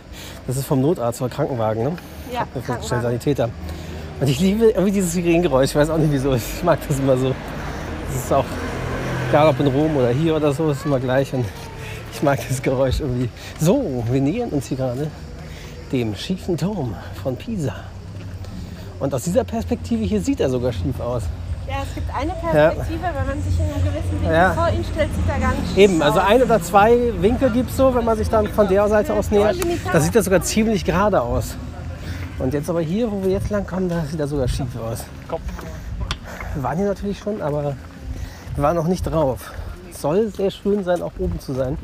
das 0.47 0.57
ist 0.57 0.67
vom 0.67 0.81
Notarzt 0.81 1.21
oder 1.21 1.31
Krankenwagen, 1.31 1.83
ne? 1.83 1.93
Ja, 2.33 2.47
Krankenwagen. 2.53 3.03
Sanitäter. 3.03 3.51
Und 4.21 4.29
ich 4.29 4.39
liebe 4.39 4.67
irgendwie 4.67 4.93
dieses 4.93 5.13
Sirenengeräusch. 5.13 5.71
Ich 5.71 5.75
weiß 5.75 5.91
auch 5.91 5.99
nicht 5.99 6.13
wieso. 6.13 6.35
Ich 6.35 6.63
mag 6.63 6.79
das 6.87 6.99
immer 6.99 7.17
so. 7.17 7.35
Das 8.07 8.25
ist 8.25 8.33
auch, 8.33 8.45
egal 9.29 9.49
ob 9.49 9.59
in 9.59 9.67
Rom 9.67 9.97
oder 9.97 10.11
hier 10.11 10.37
oder 10.37 10.53
so, 10.53 10.71
ist 10.71 10.87
immer 10.87 11.01
gleich. 11.01 11.35
Und 11.35 11.45
ich 12.13 12.23
mag 12.23 12.39
das 12.49 12.63
Geräusch 12.63 13.01
irgendwie. 13.01 13.29
So, 13.61 14.05
wir 14.09 14.21
nähern 14.21 14.51
uns 14.51 14.67
hier 14.67 14.77
gerade 14.77 15.11
dem 15.91 16.15
schiefen 16.15 16.57
Turm 16.57 16.95
von 17.23 17.37
Pisa. 17.37 17.75
Und 19.01 19.13
aus 19.13 19.25
dieser 19.25 19.43
Perspektive 19.43 20.05
hier 20.05 20.21
sieht 20.21 20.39
er 20.39 20.49
sogar 20.49 20.73
schief 20.73 21.01
aus. 21.01 21.25
Ja, 21.85 21.89
es 21.89 21.95
gibt 21.95 22.15
eine 22.15 22.33
Perspektive, 22.33 23.03
wenn 23.15 23.27
man 23.27 23.43
sich 23.43 23.59
in 23.61 23.65
einem 23.67 23.85
gewissen 23.85 24.13
Winkel 24.21 24.33
Ja. 24.33 24.53
vor 24.53 24.69
ihn 24.69 24.85
stellt, 24.85 25.11
sieht 25.15 25.29
er 25.29 25.41
gar 25.41 25.51
nicht 25.53 25.77
Eben, 25.77 26.03
also 26.03 26.19
ein 26.21 26.43
oder 26.43 26.63
zwei 26.63 27.13
Winkel 27.21 27.51
gibt 27.51 27.71
es 27.71 27.77
so, 27.77 27.95
wenn 27.95 28.05
man 28.05 28.17
sich 28.17 28.29
dann 28.29 28.49
von 28.49 28.69
der 28.69 28.89
Seite 28.89 29.13
aus 29.15 29.31
nähert. 29.31 29.57
Da 29.93 30.01
sieht 30.01 30.15
das 30.15 30.25
sogar 30.25 30.43
ziemlich 30.43 30.85
gerade 30.85 31.21
aus. 31.21 31.57
Und 32.39 32.53
jetzt 32.55 32.69
aber 32.69 32.81
hier, 32.81 33.11
wo 33.11 33.23
wir 33.23 33.31
jetzt 33.31 33.51
lang 33.51 33.67
kommen, 33.67 33.89
da 33.89 34.03
sieht 34.05 34.19
er 34.19 34.27
sogar 34.27 34.49
schief 34.49 34.69
aus. 34.83 35.05
Wir 36.55 36.63
waren 36.63 36.77
hier 36.79 36.87
natürlich 36.87 37.19
schon, 37.19 37.41
aber 37.43 37.75
wir 38.55 38.63
waren 38.63 38.77
noch 38.77 38.87
nicht 38.87 39.03
drauf. 39.05 39.53
Es 39.91 40.01
soll 40.01 40.29
sehr 40.29 40.51
schön 40.51 40.83
sein, 40.85 41.03
auch 41.03 41.13
oben 41.19 41.39
zu 41.41 41.53
sein, 41.55 41.79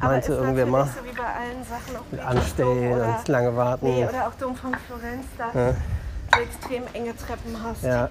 Aber 0.00 0.12
meinte 0.12 0.32
ist 0.32 0.38
irgendwer 0.38 0.66
mal. 0.66 0.84
so 0.86 0.90
wie 1.08 1.16
bei 1.16 1.22
allen 1.24 1.62
Sachen 1.68 1.96
auch 1.96 2.04
Mit 2.10 2.20
Anstellen 2.20 2.92
oder, 2.92 3.18
und 3.18 3.28
lange 3.28 3.56
warten. 3.56 3.86
nee, 3.86 4.04
oder 4.04 4.26
auch 4.28 4.34
Dom 4.40 4.54
von 4.56 4.72
Florenz, 4.86 5.24
da 5.38 5.44
du 5.52 5.74
extrem 6.42 6.82
enge 6.92 7.16
Treppen 7.16 7.56
hast. 7.62 7.82
Ja, 7.84 8.08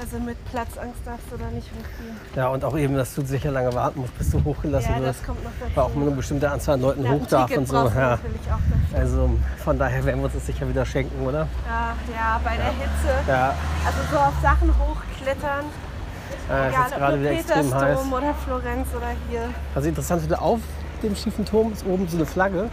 Also 0.00 0.18
mit 0.18 0.42
Platzangst 0.50 1.00
darfst 1.04 1.26
du 1.30 1.36
da 1.36 1.46
nicht 1.50 1.68
hochgehen. 1.68 2.16
ja, 2.34 2.48
und 2.48 2.64
auch 2.64 2.76
eben, 2.78 2.94
dass 2.96 3.14
du 3.14 3.22
sicher 3.24 3.50
lange 3.50 3.72
warten 3.74 4.00
musst, 4.00 4.16
bis 4.16 4.30
du 4.30 4.42
hochgelassen 4.42 4.94
Ja, 4.94 5.00
wirst. 5.02 5.20
das 5.20 5.26
kommt 5.26 5.44
noch 5.44 5.50
dazu. 5.60 5.72
Weil 5.76 5.84
auch 5.84 5.94
nur 5.94 6.06
eine 6.06 6.16
bestimmte 6.16 6.50
Anzahl 6.50 6.74
an 6.76 6.80
Leuten 6.80 7.04
Ja, 7.04 7.10
hoch 7.10 7.26
darf 7.26 7.50
und 7.56 7.68
so. 7.68 7.74
Ja. 7.76 7.82
natürlich 7.82 8.40
auch 8.46 8.58
dafür. 8.90 8.98
Also 8.98 9.30
von 9.62 9.78
daher 9.78 10.04
werden 10.04 10.20
wir 10.20 10.24
uns 10.24 10.34
das 10.34 10.46
sicher 10.46 10.66
wieder 10.68 10.86
schenken, 10.86 11.26
oder? 11.26 11.46
Ja, 11.68 11.94
ja, 12.14 12.40
bei 12.42 12.56
der 12.56 12.66
Hitze. 12.66 13.28
Ja, 13.28 13.54
Also 13.84 13.98
so 14.10 14.16
auf 14.18 14.32
Sachen 14.42 14.68
hochklettern, 14.78 15.64
es 16.48 16.74
egal 16.74 16.86
ist 16.88 16.96
gerade 16.96 17.20
wieder 17.20 17.30
extrem 17.32 17.56
heiß. 17.58 17.70
Petersdom 17.70 18.12
oder 18.14 18.34
Florenz 18.34 18.88
oder 18.96 19.06
hier. 19.28 19.42
Also 19.74 19.88
interessant 19.88 20.24
wieder 20.24 20.40
auf 20.40 20.60
dem 21.02 21.14
schiefen 21.14 21.44
Turm 21.44 21.72
ist 21.72 21.84
oben 21.86 22.08
so 22.08 22.16
eine 22.16 22.26
Flagge. 22.26 22.68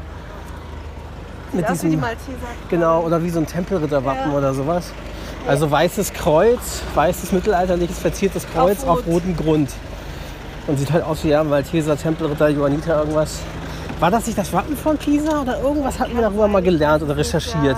Mit 1.52 1.66
Sieht 1.66 1.72
aus 1.72 1.78
wie 1.80 1.86
die 1.86 1.90
diesem, 1.92 2.02
Malteser. 2.02 2.38
genau, 2.70 3.02
oder 3.02 3.22
wie 3.24 3.30
so 3.30 3.40
ein 3.40 3.46
Tempelritterwappen 3.48 4.32
Ja. 4.32 4.38
oder 4.38 4.54
sowas. 4.54 4.92
Also 5.48 5.72
weißes 5.72 6.14
Kreuz, 6.14 6.82
weißes 6.94 7.32
mittelalterliches 7.32 8.00
verziertes 8.00 8.46
Kreuz 8.54 8.84
Auf 8.84 8.90
auf, 8.90 8.98
Rot. 9.00 9.08
rotem 9.08 9.38
Grund. 9.38 9.70
Und 10.68 10.78
sieht 10.78 10.92
halt 10.92 11.06
aus 11.06 11.24
wie 11.24 11.30
ja, 11.30 11.44
Malteser, 11.44 11.98
Tempelritter, 11.98 12.50
Johanniter, 12.50 13.00
irgendwas. 13.00 13.40
War 14.02 14.12
das 14.12 14.26
nicht 14.28 14.38
das 14.38 14.52
Wappen 14.52 14.76
von 14.76 14.98
Pisa 14.98 15.42
oder 15.42 15.62
irgendwas 15.62 15.98
hatten 16.00 16.16
wir 16.16 16.22
darüber 16.22 16.48
mal 16.50 16.62
gelernt 16.62 17.02
oder 17.04 17.16
recherchiert? 17.16 17.78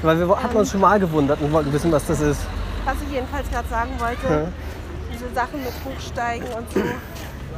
Weil 0.00 0.18
wir 0.18 0.42
hatten 0.42 0.56
uns 0.56 0.70
schon 0.70 0.80
mal 0.80 0.98
gewundert 0.98 1.40
und 1.40 1.52
wollten 1.52 1.72
wissen, 1.72 1.92
was 1.92 2.06
das 2.06 2.20
ist. 2.20 2.40
Was 2.84 2.94
ich 3.06 3.14
jedenfalls 3.14 3.48
gerade 3.50 3.68
sagen 3.68 3.90
wollte, 3.98 4.48
diese 5.12 5.32
Sachen 5.34 5.62
mit 5.62 5.72
Hochsteigen 5.84 6.48
und 6.48 6.72
so, 6.72 6.80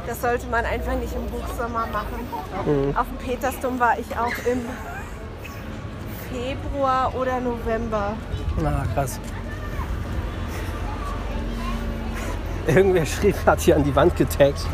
das 0.05 0.21
sollte 0.21 0.45
man 0.47 0.65
einfach 0.65 0.93
nicht 0.95 1.13
im 1.15 1.23
Hochsommer 1.31 1.87
machen. 1.87 2.93
Auf 2.95 3.07
dem 3.07 3.17
Petersdom 3.25 3.79
war 3.79 3.97
ich 3.97 4.05
auch 4.19 4.51
im 4.51 4.61
Februar 6.31 7.15
oder 7.15 7.39
November. 7.39 8.13
Na, 8.61 8.83
krass. 8.93 9.19
Irgendwer 12.67 13.05
schrieb, 13.05 13.35
hat 13.45 13.59
hier 13.61 13.75
an 13.75 13.83
die 13.83 13.95
Wand 13.95 14.15
getaggt. 14.15 14.65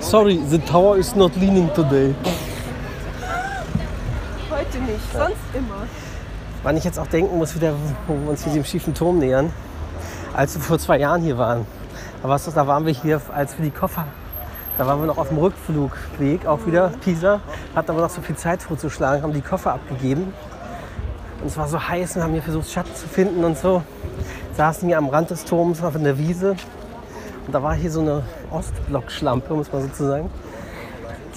Sorry, 0.00 0.40
the 0.48 0.58
tower 0.58 0.96
is 0.96 1.14
not 1.14 1.34
leaning 1.36 1.72
today. 1.74 2.14
Heute 4.50 4.78
nicht, 4.78 5.12
sonst 5.12 5.36
immer. 5.54 5.86
Wann 6.62 6.76
ich 6.76 6.84
jetzt 6.84 6.98
auch 6.98 7.06
denken 7.06 7.38
muss, 7.38 7.54
wieder, 7.54 7.72
wo 8.06 8.14
wir 8.14 8.30
uns 8.30 8.44
hier 8.44 8.52
dem 8.52 8.64
schiefen 8.64 8.92
Turm 8.94 9.18
nähern, 9.18 9.52
als 10.34 10.54
wir 10.56 10.62
vor 10.62 10.78
zwei 10.78 10.98
Jahren 10.98 11.22
hier 11.22 11.38
waren. 11.38 11.64
Da, 12.22 12.28
war's, 12.28 12.44
doch- 12.44 12.54
da 12.54 12.66
waren 12.66 12.84
wir 12.84 12.92
hier, 12.92 13.20
als 13.32 13.56
wir 13.56 13.64
die 13.64 13.70
Koffer, 13.70 14.04
da 14.76 14.86
waren 14.86 14.98
wir 15.00 15.06
noch 15.06 15.18
auf 15.18 15.28
dem 15.28 15.38
Rückflugweg, 15.38 16.46
auch 16.46 16.66
wieder 16.66 16.92
Pisa, 17.04 17.40
hatten 17.74 17.90
aber 17.92 18.00
noch 18.02 18.10
so 18.10 18.20
viel 18.20 18.36
Zeit 18.36 18.62
vorzuschlagen, 18.62 19.22
haben 19.22 19.32
die 19.32 19.40
Koffer 19.40 19.72
abgegeben. 19.74 20.32
Und 21.40 21.46
es 21.46 21.56
war 21.56 21.68
so 21.68 21.80
heiß 21.88 22.16
und 22.16 22.24
haben 22.24 22.32
hier 22.32 22.42
versucht, 22.42 22.68
Schatten 22.68 22.94
zu 22.96 23.06
finden 23.06 23.44
und 23.44 23.56
so. 23.56 23.82
Saßen 24.58 24.88
hier 24.88 24.98
am 24.98 25.08
Rand 25.08 25.30
des 25.30 25.44
Turms 25.44 25.84
auf 25.84 25.94
einer 25.94 26.18
Wiese. 26.18 26.56
Und 27.46 27.54
da 27.54 27.62
war 27.62 27.76
hier 27.76 27.92
so 27.92 28.00
eine 28.00 28.24
Ostblock-Schlampe, 28.50 29.54
muss 29.54 29.72
man 29.72 29.82
sozusagen, 29.82 30.30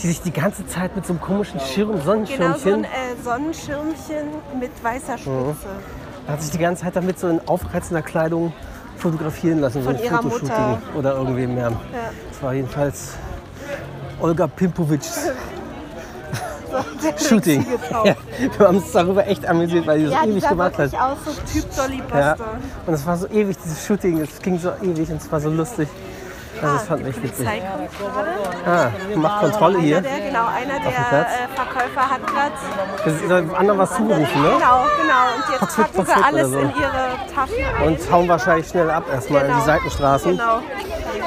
die 0.01 0.07
sich 0.07 0.23
die 0.23 0.31
ganze 0.31 0.65
Zeit 0.65 0.95
mit 0.95 1.05
so 1.05 1.13
einem 1.13 1.21
komischen 1.21 1.59
Schirm, 1.59 1.89
Genau 1.89 1.99
so 1.99 2.05
Sonnenschirmchen, 2.05 2.73
ein 2.73 2.83
äh, 2.83 3.23
Sonnenschirmchen 3.23 4.27
mit 4.59 4.71
weißer 4.83 5.19
Spitze. 5.19 5.55
hat 6.27 6.41
sich 6.41 6.49
die 6.49 6.57
ganze 6.57 6.83
Zeit 6.83 6.95
damit 6.95 7.19
so 7.19 7.27
in 7.27 7.47
aufreizender 7.47 8.01
Kleidung 8.01 8.53
fotografieren 8.97 9.59
lassen, 9.59 9.83
Von 9.83 9.97
so 9.97 9.99
ein 9.99 10.03
ihrer 10.03 10.17
Fotoshooting 10.23 10.47
Mutter. 10.47 10.79
oder 10.97 11.13
irgendwem 11.13 11.53
mehr. 11.53 11.71
Das 12.31 12.41
war 12.41 12.55
jedenfalls 12.55 13.13
Olga 14.19 14.47
Pimpovics 16.71 17.27
Shooting. 17.29 17.63
Sie. 17.65 18.07
Ja, 18.07 18.15
wir 18.57 18.67
haben 18.67 18.77
uns 18.77 18.91
darüber 18.91 19.27
echt 19.27 19.45
amüsiert, 19.47 19.85
weil 19.87 19.99
die 19.99 20.05
das 20.05 20.13
Ja, 20.13 20.23
die 20.25 20.31
ewig 20.31 20.47
gemacht 20.47 20.71
hat. 20.73 20.79
wirklich 20.79 20.99
aus, 21.01 21.17
so 21.25 21.31
Typ 21.59 21.75
Dolly 21.75 22.01
Ja. 22.13 22.31
Buster. 22.35 22.49
Und 22.87 22.93
es 22.93 23.05
war 23.05 23.17
so 23.17 23.27
ewig, 23.27 23.57
dieses 23.63 23.85
Shooting, 23.85 24.19
es 24.21 24.41
ging 24.41 24.57
so 24.59 24.71
ewig 24.81 25.09
und 25.09 25.21
es 25.21 25.31
war 25.31 25.39
so 25.39 25.49
lustig. 25.49 25.87
Also 26.61 26.73
das 26.75 26.87
fand 26.87 27.07
ich 27.07 27.23
witzig. 27.23 27.47
Ah, 28.65 28.87
macht 29.15 29.39
Kontrolle 29.41 29.77
Einer 29.77 29.83
hier. 29.85 30.01
der, 30.01 30.19
genau, 30.19 30.45
einer 30.47 30.79
der 30.79 31.21
äh, 31.21 31.47
Verkäufer 31.55 32.09
hat 32.09 32.21
gerade 32.27 33.55
anderen 33.57 33.79
was 33.79 33.95
zugerufen, 33.95 34.41
ne? 34.41 34.49
Genau, 34.49 34.85
genau. 35.01 35.25
Und 35.35 35.49
jetzt 35.49 35.59
Potzit, 35.59 35.77
packen 35.83 35.93
sie 35.93 36.11
Potzit 36.13 36.25
alles 36.25 36.49
so. 36.51 36.59
in 36.59 36.69
ihre 36.69 37.33
Taschen. 37.33 37.87
Und 37.87 38.11
hauen 38.11 38.27
wahrscheinlich 38.29 38.67
schnell 38.67 38.89
ab 38.89 39.03
erstmal 39.11 39.41
in 39.41 39.47
die 39.47 39.53
Genau. 39.53 39.65
Seitenstraßen. 39.65 40.31
Genau. 40.37 40.59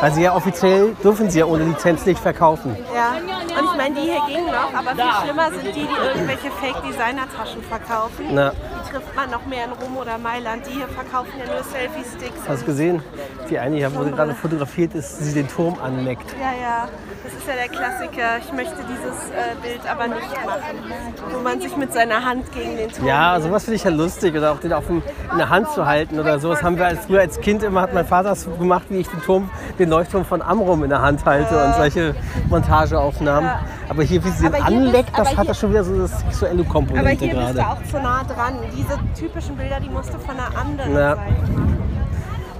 Weil 0.01 0.13
sie 0.13 0.23
ja 0.23 0.35
offiziell 0.35 0.95
dürfen 1.03 1.31
sie 1.31 1.39
ja 1.39 1.47
ohne 1.47 1.65
Lizenz 1.65 2.05
nicht 2.05 2.21
verkaufen. 2.21 2.77
Ja. 2.95 3.13
Und 3.59 3.65
ich 3.71 3.77
meine, 3.77 3.95
die 3.95 4.01
hier 4.03 4.21
gingen 4.27 4.47
noch, 4.47 4.73
aber 4.75 4.91
viel 4.95 5.13
schlimmer 5.23 5.51
sind 5.51 5.65
die, 5.67 5.73
die 5.73 5.89
irgendwelche 6.09 6.51
Fake-Designer-Taschen 6.61 7.63
verkaufen. 7.63 8.27
Na, 8.31 8.53
trifft 8.95 9.17
man 9.17 9.31
noch 9.31 9.45
mehr 9.47 9.65
in 9.65 9.73
Rom 9.73 9.97
oder 9.97 10.19
Mailand. 10.19 10.65
Die 10.67 10.73
hier 10.73 10.87
verkaufen 10.89 11.33
ja 11.39 11.53
nur 11.53 11.65
Selfie-Sticks. 11.65 12.49
hast 12.49 12.63
du 12.63 12.67
gesehen? 12.67 13.03
Die 13.51 13.59
eine 13.59 13.77
hier 13.77 13.93
wurde 13.95 14.13
gerade 14.13 14.35
fotografiert, 14.35 14.95
ist, 14.95 15.19
sie 15.19 15.35
den 15.35 15.49
Turm 15.49 15.77
anleckt. 15.83 16.25
Ja, 16.41 16.53
ja, 16.61 16.89
das 17.25 17.33
ist 17.33 17.47
ja 17.49 17.55
der 17.55 17.69
Klassiker. 17.69 18.39
Ich 18.39 18.53
möchte 18.53 18.77
dieses 18.89 19.31
äh, 19.31 19.55
Bild 19.63 19.81
aber 19.91 20.07
nicht 20.07 20.47
machen, 20.47 21.33
wo 21.33 21.41
man 21.41 21.61
sich 21.61 21.77
mit 21.77 21.93
seiner 21.93 22.25
Hand 22.25 22.51
gegen 22.53 22.77
den 22.77 22.91
Turm 22.91 23.07
Ja, 23.07 23.41
sowas 23.41 23.65
finde 23.65 23.77
ich 23.77 23.85
ja 23.85 23.91
lustig. 23.91 24.35
Oder 24.37 24.53
auch 24.53 24.61
den 24.61 24.73
auf 24.73 24.87
dem, 24.87 25.03
in 25.33 25.39
der 25.39 25.49
Hand 25.49 25.69
zu 25.71 25.85
halten 25.87 26.19
oder 26.21 26.39
so. 26.39 26.51
Das 26.51 26.63
haben 26.63 26.77
wir 26.79 26.87
als, 26.87 27.05
früher 27.07 27.21
als 27.21 27.41
Kind 27.41 27.63
immer, 27.65 27.81
hat 27.83 27.93
mein 27.95 28.07
Vater 28.07 28.31
das 28.31 28.47
gemacht, 28.59 28.85
wie 28.91 28.99
ich 28.99 29.09
den 29.09 29.21
Turm, 29.23 29.51
den 29.79 29.91
Leuchtturm 29.91 30.25
von 30.25 30.41
Amrum 30.41 30.85
in 30.85 30.91
der 30.91 31.03
Hand 31.03 31.25
halte 31.25 31.65
und 31.65 31.75
solche 31.75 32.15
Montageaufnahmen. 32.49 33.51
Aber 33.89 34.03
hier, 34.03 34.25
wie 34.25 34.31
sie 34.31 34.45
den 34.45 34.55
Aber 34.55 34.65
hier 34.67 34.79
anleckt, 34.79 35.07
bist- 35.13 35.19
das 35.19 35.29
aber 35.29 35.37
hat 35.37 35.37
hier- 35.45 35.49
das 35.49 35.59
schon 35.61 35.71
wieder 35.71 35.85
so 35.85 35.93
eine 35.93 36.07
sexuelle 36.07 36.61
Aber 36.63 36.73
Komponente 36.73 37.25
hier 37.25 37.35
bist 37.35 37.55
gerade. 37.55 37.55
du 37.55 37.63
auch 37.63 37.91
zu 37.91 37.99
nah 38.03 38.25
dran. 38.25 38.55
Diese 38.87 38.99
typischen 39.29 39.57
Bilder, 39.57 39.81
die 39.81 39.89
musst 39.89 40.13
du 40.13 40.19
von 40.19 40.37
der 40.37 40.59
anderen 40.59 40.93
Ja. 40.95 41.17
Seite 41.17 41.31
machen. 41.53 41.79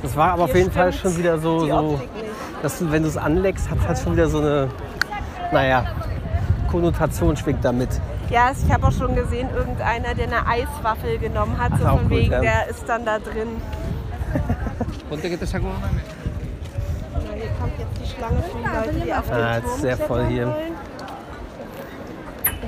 Das 0.03 0.17
war 0.17 0.33
aber 0.33 0.45
auf 0.45 0.51
Hier 0.53 0.61
jeden 0.61 0.73
Fall 0.73 0.93
schon 0.93 1.17
wieder 1.17 1.39
so, 1.39 1.61
so 1.67 2.01
dass 2.63 2.79
du, 2.79 2.91
wenn 2.93 3.03
du 3.03 3.09
es 3.09 3.17
anleckst, 3.17 3.71
hat 3.71 3.79
halt 3.87 3.99
schon 3.99 4.13
wieder 4.15 4.29
so 4.29 4.39
eine, 4.39 4.69
naja, 5.53 5.85
Konnotation 6.71 7.37
schwingt 7.37 7.65
damit. 7.65 7.89
Ja, 8.31 8.51
ich 8.53 8.73
habe 8.73 8.87
auch 8.87 8.93
schon 8.93 9.15
gesehen, 9.15 9.49
irgendeiner, 9.55 10.15
der 10.15 10.27
eine 10.27 10.47
Eiswaffel 10.47 11.19
genommen 11.19 11.57
hat, 11.59 11.73
so 11.79 11.85
Ach, 11.87 11.93
auch 11.93 11.97
von 11.99 12.09
gut, 12.09 12.19
wegen, 12.19 12.33
ja. 12.33 12.41
der 12.41 12.69
ist 12.69 12.85
dann 12.87 13.05
da 13.05 13.19
drin. 13.19 13.49
Ponte 15.09 15.29
que 15.31 15.37
te 15.39 15.47
saco 15.47 15.67
hier 17.35 17.49
kommt 17.61 17.73
jetzt 17.79 18.01
die 18.03 18.07
Schlange 18.17 18.43
für 18.43 18.59
die 18.59 18.65
Leute, 18.65 19.07
die 19.07 19.13
auf 19.15 19.27
den 19.27 19.35
Ah, 19.35 19.61
Turm 19.61 19.65
ist 19.75 19.81
sehr 19.81 19.97
voll 19.97 20.27
hier. 20.27 20.47
wollen. 20.47 20.73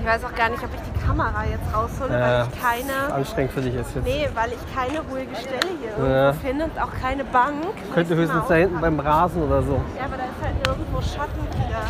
Ich 0.07 0.13
weiß 0.13 0.23
auch 0.23 0.37
gar 0.37 0.49
nicht, 0.51 0.63
ob 0.63 0.71
ich 0.73 0.81
die 0.83 1.05
Kamera 1.05 1.43
jetzt 1.51 1.67
raushole, 1.75 2.17
Ja, 2.17 2.39
weil 2.39 2.47
ich 2.47 2.63
keine... 2.63 3.13
Anstrengend 3.13 3.51
für 3.51 3.61
dich 3.61 3.75
ist 3.75 3.93
jetzt. 3.93 4.05
Nee, 4.05 4.29
weil 4.35 4.53
ich 4.53 4.63
keine 4.73 5.01
ruhige 5.01 5.35
Stelle 5.35 5.75
hier 5.81 5.91
Ja. 5.99 6.27
irgendwo 6.29 6.47
finde 6.47 6.65
und 6.67 6.81
auch 6.81 6.93
keine 7.03 7.25
Bank. 7.25 7.75
Könnte 7.93 8.15
höchstens 8.15 8.45
da 8.47 8.55
hinten 8.55 8.81
beim 8.81 9.01
Rasen 9.01 9.43
oder 9.43 9.65
so. 9.65 9.83
Ja, 9.99 10.05
aber 10.05 10.17
da 10.17 10.23
ist 10.23 10.41
halt 10.41 10.65
nirgendwo 10.65 11.01
Schatten 11.03 11.43
wieder. 11.59 11.83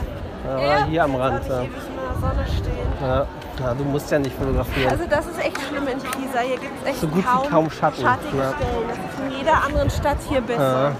Aber 0.50 0.84
hier 0.86 1.04
am 1.04 1.14
Rand. 1.14 1.42
ich 1.42 1.48
Ja. 1.50 1.60
ewig 1.60 1.68
in 1.68 1.96
der 2.00 2.14
Sonne 2.18 2.46
stehen. 2.48 2.88
Ja. 3.02 3.26
Ja, 3.60 3.74
du 3.74 3.84
musst 3.84 4.10
ja 4.10 4.18
nicht 4.18 4.34
fotografieren. 4.34 4.90
Also 4.90 5.04
das 5.10 5.26
ist 5.26 5.38
echt 5.38 5.60
schlimm 5.68 5.86
in 5.86 5.98
Pisa. 5.98 6.38
Hier 6.40 6.56
gibt 6.56 6.72
es 6.82 6.88
echt 6.88 7.00
So 7.00 7.08
gut 7.08 7.18
wie 7.18 7.22
kaum, 7.22 7.50
kaum 7.50 7.70
Schatten, 7.70 8.00
schattige 8.00 8.38
ja. 8.38 8.54
Stellen. 8.54 8.88
Das 8.88 8.96
ist 8.96 9.20
in 9.26 9.38
jeder 9.38 9.62
anderen 9.62 9.90
Stadt 9.90 10.18
hier 10.26 10.40
besser. 10.40 10.92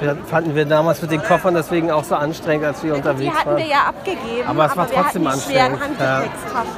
Das 0.00 0.16
fanden 0.28 0.54
wir 0.54 0.64
damals 0.64 1.02
mit 1.02 1.10
den 1.10 1.22
Koffern 1.22 1.54
deswegen 1.54 1.90
auch 1.90 2.04
so 2.04 2.14
anstrengend, 2.14 2.64
als 2.66 2.82
wir 2.82 2.92
Die 2.92 2.98
unterwegs 2.98 3.34
hatten 3.36 3.50
wir 3.50 3.56
waren. 3.58 3.70
ja 3.70 3.78
abgegeben, 3.88 4.48
Aber 4.48 4.66
es 4.66 4.76
war 4.76 4.88
wir 4.88 4.94
trotzdem 4.96 5.24
die 5.24 5.40
schweren 5.40 5.72
anstrengend, 5.74 6.00
ja. 6.00 6.22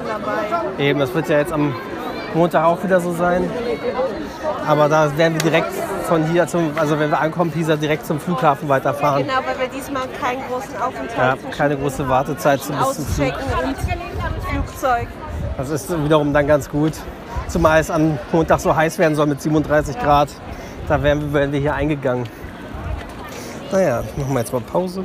Dabei. 0.09 0.83
Eben, 0.83 1.01
das 1.01 1.15
wird 1.15 1.29
ja 1.29 1.39
jetzt 1.39 1.53
am 1.53 1.75
Montag 2.35 2.65
auch 2.65 2.83
wieder 2.83 3.01
so 3.01 3.13
sein. 3.13 3.49
Aber 4.67 4.89
da 4.89 5.17
werden 5.17 5.35
wir 5.35 5.43
direkt 5.43 5.73
von 6.09 6.25
hier 6.27 6.47
zum, 6.47 6.73
also 6.77 6.99
wenn 6.99 7.11
wir 7.11 7.21
ankommen, 7.21 7.51
Pisa 7.51 7.77
direkt 7.77 8.07
zum 8.07 8.19
Flughafen 8.19 8.69
weiterfahren. 8.69 9.23
Genau, 9.23 9.39
weil 9.47 9.59
wir 9.61 9.69
diesmal 9.69 10.03
keinen 10.21 10.43
großen 10.49 10.77
Aufenthalt 10.81 11.39
Ja, 11.43 11.51
keine 11.51 11.77
große 11.77 12.09
Wartezeit 12.09 12.61
zum 12.61 12.77
bis 12.77 12.95
zum 12.95 13.07
Flug. 13.07 13.35
Flugzeug. 14.51 15.09
Das 15.57 15.71
ist 15.71 16.05
wiederum 16.05 16.33
dann 16.33 16.47
ganz 16.47 16.69
gut. 16.69 16.93
Zumal 17.49 17.81
es 17.81 17.91
am 17.91 18.19
Montag 18.33 18.61
so 18.61 18.75
heiß 18.75 18.99
werden 18.99 19.15
soll 19.15 19.27
mit 19.27 19.41
37 19.41 19.99
Grad. 19.99 20.29
Da 20.89 21.03
wären 21.03 21.21
wir, 21.21 21.33
wären 21.33 21.53
wir 21.53 21.61
hier 21.61 21.75
eingegangen. 21.75 22.25
Naja, 23.73 24.03
machen 24.17 24.33
wir 24.35 24.41
jetzt 24.41 24.53
mal 24.53 24.61
Pause. 24.61 25.05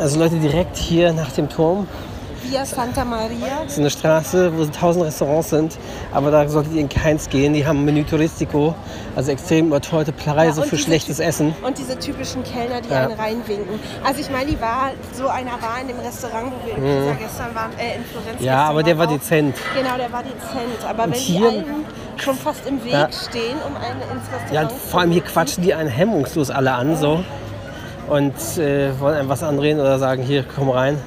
Also 0.00 0.18
Leute, 0.20 0.36
direkt 0.36 0.76
hier 0.76 1.12
nach 1.12 1.32
dem 1.32 1.48
Turm 1.48 1.88
Via 2.44 2.64
Santa 2.64 3.04
Maria. 3.04 3.62
Das 3.64 3.72
ist 3.72 3.78
eine 3.80 3.90
Straße, 3.90 4.56
wo 4.56 4.64
tausend 4.66 5.04
Restaurants 5.04 5.50
sind, 5.50 5.76
aber 6.14 6.30
da 6.30 6.48
solltet 6.48 6.72
ihr 6.74 6.80
in 6.80 6.88
keins 6.88 7.28
gehen. 7.28 7.52
Die 7.52 7.66
haben 7.66 7.84
Menü 7.84 8.04
Touristico, 8.04 8.74
also 9.16 9.32
extrem 9.32 9.66
überteuerte 9.66 10.12
Preise 10.12 10.58
Ja, 10.58 10.62
und 10.62 10.68
für 10.70 10.78
schlechtes 10.78 11.18
Essen. 11.18 11.54
Und 11.66 11.76
diese 11.76 11.98
typischen 11.98 12.44
Kellner, 12.44 12.80
die 12.80 12.88
Ja. 12.90 13.02
einen 13.08 13.18
reinwinken. 13.18 13.78
Also 14.04 14.20
ich 14.20 14.30
meine, 14.30 14.46
die 14.52 14.60
war, 14.60 14.92
so 15.12 15.26
einer 15.26 15.50
war 15.60 15.78
in 15.82 15.88
dem 15.88 15.98
Restaurant, 15.98 16.52
wo 16.52 16.66
wir 16.66 16.76
in 16.76 16.82
Pisa 16.82 17.16
gestern 17.20 17.54
waren, 17.54 17.72
äh, 17.76 17.96
in 17.96 18.04
Florenz 18.04 18.40
Mhm. 18.40 18.46
Ja, 18.46 18.64
aber 18.66 18.82
der 18.84 18.96
war 18.96 19.08
auch. 19.08 19.12
dezent. 19.12 19.56
Genau, 19.76 19.96
der 19.98 20.12
war 20.12 20.22
dezent. 20.22 20.88
Aber 20.88 21.04
wenn 21.04 21.12
hier- 21.12 21.40
die 21.50 21.56
allen 21.56 21.84
schon 22.22 22.36
fast 22.36 22.66
im 22.66 22.82
Weg 22.84 22.92
Ja. 22.92 23.08
stehen, 23.12 23.56
um 23.66 23.76
einen 23.76 24.00
ins 24.02 24.24
Restaurant 24.32 24.52
Ja, 24.52 24.68
vor 24.90 25.00
allem 25.00 25.10
hier 25.10 25.22
quatschen 25.22 25.62
die 25.62 25.74
einen 25.74 25.88
hemmungslos 25.88 26.50
alle 26.50 26.72
an 26.72 26.96
so 26.96 27.24
und 28.08 28.34
äh, 28.58 28.98
wollen 29.00 29.16
einem 29.16 29.28
was 29.28 29.42
andrehen 29.42 29.78
oder 29.80 29.98
sagen, 29.98 30.22
hier, 30.22 30.44
komm 30.54 30.70
rein. 30.70 30.98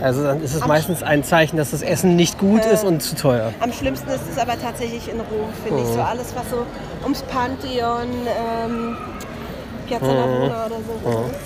Also 0.00 0.24
dann 0.24 0.42
ist 0.42 0.54
es 0.54 0.66
meistens 0.66 1.02
ein 1.04 1.22
Zeichen, 1.22 1.56
dass 1.56 1.70
das 1.70 1.80
Essen 1.82 2.16
nicht 2.16 2.36
gut 2.38 2.64
ist 2.64 2.84
und 2.84 3.02
zu 3.02 3.14
teuer. 3.14 3.52
Am 3.60 3.72
schlimmsten 3.72 4.08
ist 4.10 4.22
es 4.30 4.36
aber 4.36 4.60
tatsächlich 4.60 5.08
in 5.08 5.20
Rom, 5.20 5.48
finde 5.64 5.80
Mhm. 5.82 5.88
ich. 5.88 5.94
So 5.94 6.00
alles, 6.00 6.34
was 6.34 6.50
so 6.50 6.66
ums 7.04 7.22
Pantheon, 7.22 8.08
ähm, 8.26 8.96
Piazza 9.86 10.06
Mhm. 10.06 10.14
Navona 10.16 10.66
oder 10.66 10.76
so 10.76 11.10
ist. 11.10 11.38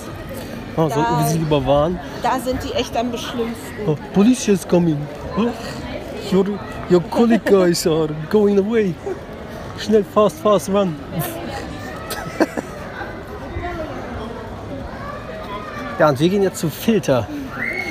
Oh, 0.78 0.88
sollten 0.88 1.18
wir 1.18 1.26
sie 1.26 1.38
lieber 1.38 1.66
warnen? 1.66 1.98
Da 2.22 2.38
sind 2.42 2.62
die 2.64 2.72
echt 2.72 2.96
am 2.96 3.10
beschlimmsten. 3.10 3.56
Oh, 3.86 3.96
police 4.14 4.48
is 4.48 4.66
coming. 4.66 4.98
Oh, 5.36 5.48
your, 6.32 6.46
your 6.90 7.00
colleague 7.10 7.44
guys 7.44 7.86
are 7.86 8.08
going 8.30 8.58
away. 8.58 8.94
Schnell, 9.78 10.04
fast, 10.04 10.38
fast, 10.40 10.68
run. 10.68 10.94
Ja, 15.98 16.10
und 16.10 16.20
wir 16.20 16.28
gehen 16.28 16.42
jetzt 16.42 16.58
zu 16.58 16.68
Filter. 16.68 17.26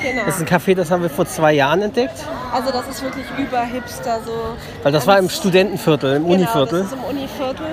Genau. 0.02 0.24
Das 0.26 0.36
ist 0.36 0.42
ein 0.42 0.46
Café, 0.46 0.74
das 0.76 0.90
haben 0.90 1.02
wir 1.02 1.10
vor 1.10 1.26
zwei 1.26 1.54
Jahren 1.54 1.82
entdeckt. 1.82 2.24
Also 2.52 2.70
das 2.70 2.86
ist 2.88 3.02
wirklich 3.02 3.26
über 3.36 3.62
Hipster 3.62 4.20
so. 4.24 4.56
Weil 4.84 4.92
das 4.92 5.06
war 5.06 5.18
im 5.18 5.28
Studentenviertel, 5.28 6.16
im 6.16 6.22
Genau, 6.22 6.34
Univiertel. 6.34 6.78
das 6.82 6.86
ist 6.86 6.92
im 6.92 7.04
Univiertel. 7.04 7.66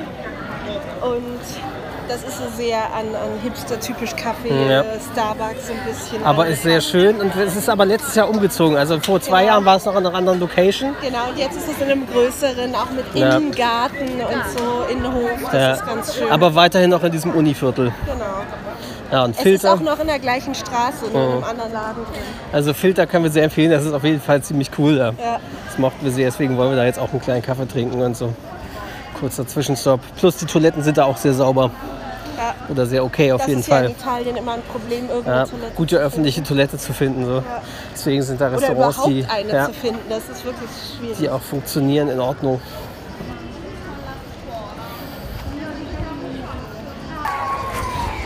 Und 1.02 1.73
das 2.08 2.24
ist 2.24 2.38
so 2.38 2.44
sehr 2.56 2.78
an, 2.78 3.08
an 3.16 3.40
Hipster-typisch 3.44 4.16
Kaffee, 4.16 4.50
Ja. 4.70 4.82
äh, 4.82 4.86
Starbucks 5.12 5.68
so 5.68 5.74
ein 5.74 5.80
bisschen. 5.86 6.24
Aber 6.24 6.48
ist 6.48 6.64
sehr 6.64 6.82
schön 6.82 7.20
und 7.22 7.36
es 7.36 7.56
ist 7.56 7.70
aber 7.70 7.86
letztes 7.86 8.16
Jahr 8.16 8.30
umgezogen. 8.30 8.78
Also 8.78 9.00
vor 9.00 9.20
zwei 9.22 9.42
Genau. 9.42 9.54
Jahren 9.54 9.66
war 9.66 9.78
es 9.78 9.86
noch 9.86 9.96
an 9.96 10.06
einer 10.06 10.16
anderen 10.16 10.40
Location. 10.40 10.96
Genau, 11.02 11.30
und 11.30 11.38
jetzt 11.38 11.56
ist 11.58 11.68
es 11.70 11.78
in 11.82 11.92
einem 11.92 12.08
größeren, 12.08 12.76
auch 12.76 12.90
mit 12.92 13.06
Ja. 13.14 13.38
Innengarten 13.38 14.08
und 14.08 14.58
so, 14.58 14.92
Innenhof. 14.92 15.30
Das 15.46 15.54
Ja. 15.54 15.72
ist 15.74 15.86
ganz 15.86 16.16
schön. 16.16 16.32
Aber 16.32 16.54
weiterhin 16.56 16.90
noch 16.90 17.04
in 17.04 17.12
diesem 17.12 17.32
Univiertel. 17.32 17.92
genau. 18.06 18.26
Ja, 19.12 19.26
und 19.26 19.32
Es 19.32 19.38
ist 19.38 19.44
Filter. 19.44 19.74
auch 19.74 19.80
noch 19.80 20.00
in 20.00 20.08
der 20.08 20.18
gleichen 20.18 20.56
Straße, 20.56 21.06
nur 21.14 21.22
in 21.24 21.32
einem 21.34 21.44
anderen 21.44 21.72
Laden 21.74 22.04
drin. 22.06 22.24
Also 22.52 22.74
Filter 22.74 23.06
können 23.06 23.24
wir 23.26 23.30
sehr 23.32 23.44
empfehlen. 23.44 23.70
Das 23.70 23.86
ist 23.86 23.94
auf 23.94 24.04
jeden 24.04 24.20
Fall 24.20 24.42
ziemlich 24.42 24.72
cool 24.80 24.96
da. 24.98 25.10
Ja. 25.10 25.40
Das 25.68 25.78
mochten 25.78 26.04
wir 26.04 26.12
sehr, 26.12 26.26
deswegen 26.26 26.58
wollen 26.58 26.72
wir 26.72 26.78
da 26.78 26.86
jetzt 26.86 26.98
auch 26.98 27.12
einen 27.12 27.22
kleinen 27.22 27.44
Kaffee 27.44 27.68
trinken 27.68 28.02
und 28.02 28.18
so. 28.18 28.34
Kurzer 29.24 29.48
Zwischenstopp. 29.48 30.02
Plus 30.18 30.36
die 30.36 30.46
Toiletten 30.46 30.84
sind 30.84 30.98
da 30.98 31.06
auch 31.06 31.16
sehr 31.16 31.34
sauber. 31.34 31.72
Ja. 32.38 32.56
Oder 32.68 32.86
sehr 32.86 33.06
okay 33.06 33.32
auf 33.32 33.40
Das 33.40 33.48
jeden 33.48 33.62
ist 33.62 33.68
ja 33.68 33.80
in 33.80 33.96
Fall. 33.96 34.20
Italien 34.20 34.36
immer 34.36 34.54
ein 34.56 34.62
Problem, 34.70 35.08
irgendeine 35.08 35.38
Ja, 35.38 35.46
Toilette 35.46 35.72
gute 35.76 35.88
zu 35.88 35.96
finden. 35.96 36.06
öffentliche 36.08 36.44
Toilette 36.44 36.78
zu 36.78 36.92
finden. 36.94 37.26
So. 37.26 37.44
Deswegen 37.94 38.22
sind 38.22 38.42
da 38.42 38.48
Oder 38.48 38.58
Restaurants, 38.58 38.98
überhaupt 38.98 39.10
die, 39.14 39.26
eine 39.30 39.54
ja, 39.54 39.66
zu 39.68 39.74
finden. 39.74 40.00
Das 40.10 40.24
ist 40.30 40.44
wirklich 40.44 40.70
schwierig. 40.98 41.18
die 41.20 41.30
auch 41.30 41.42
funktionieren 41.42 42.10
in 42.10 42.20
Ordnung. 42.20 42.60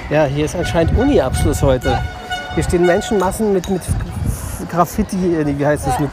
Ja, 0.10 0.24
hier 0.26 0.46
ist 0.46 0.56
anscheinend 0.56 0.98
Uni-Abschluss 0.98 1.62
heute. 1.62 2.00
Hier 2.56 2.64
stehen 2.64 2.88
Menschenmassen 2.88 3.54
mit, 3.54 3.70
mit 3.70 3.82
Graffiti, 4.72 5.36
äh, 5.36 5.60
wie 5.60 5.66
heißt 5.66 5.86
das, 5.86 6.00
mit 6.00 6.10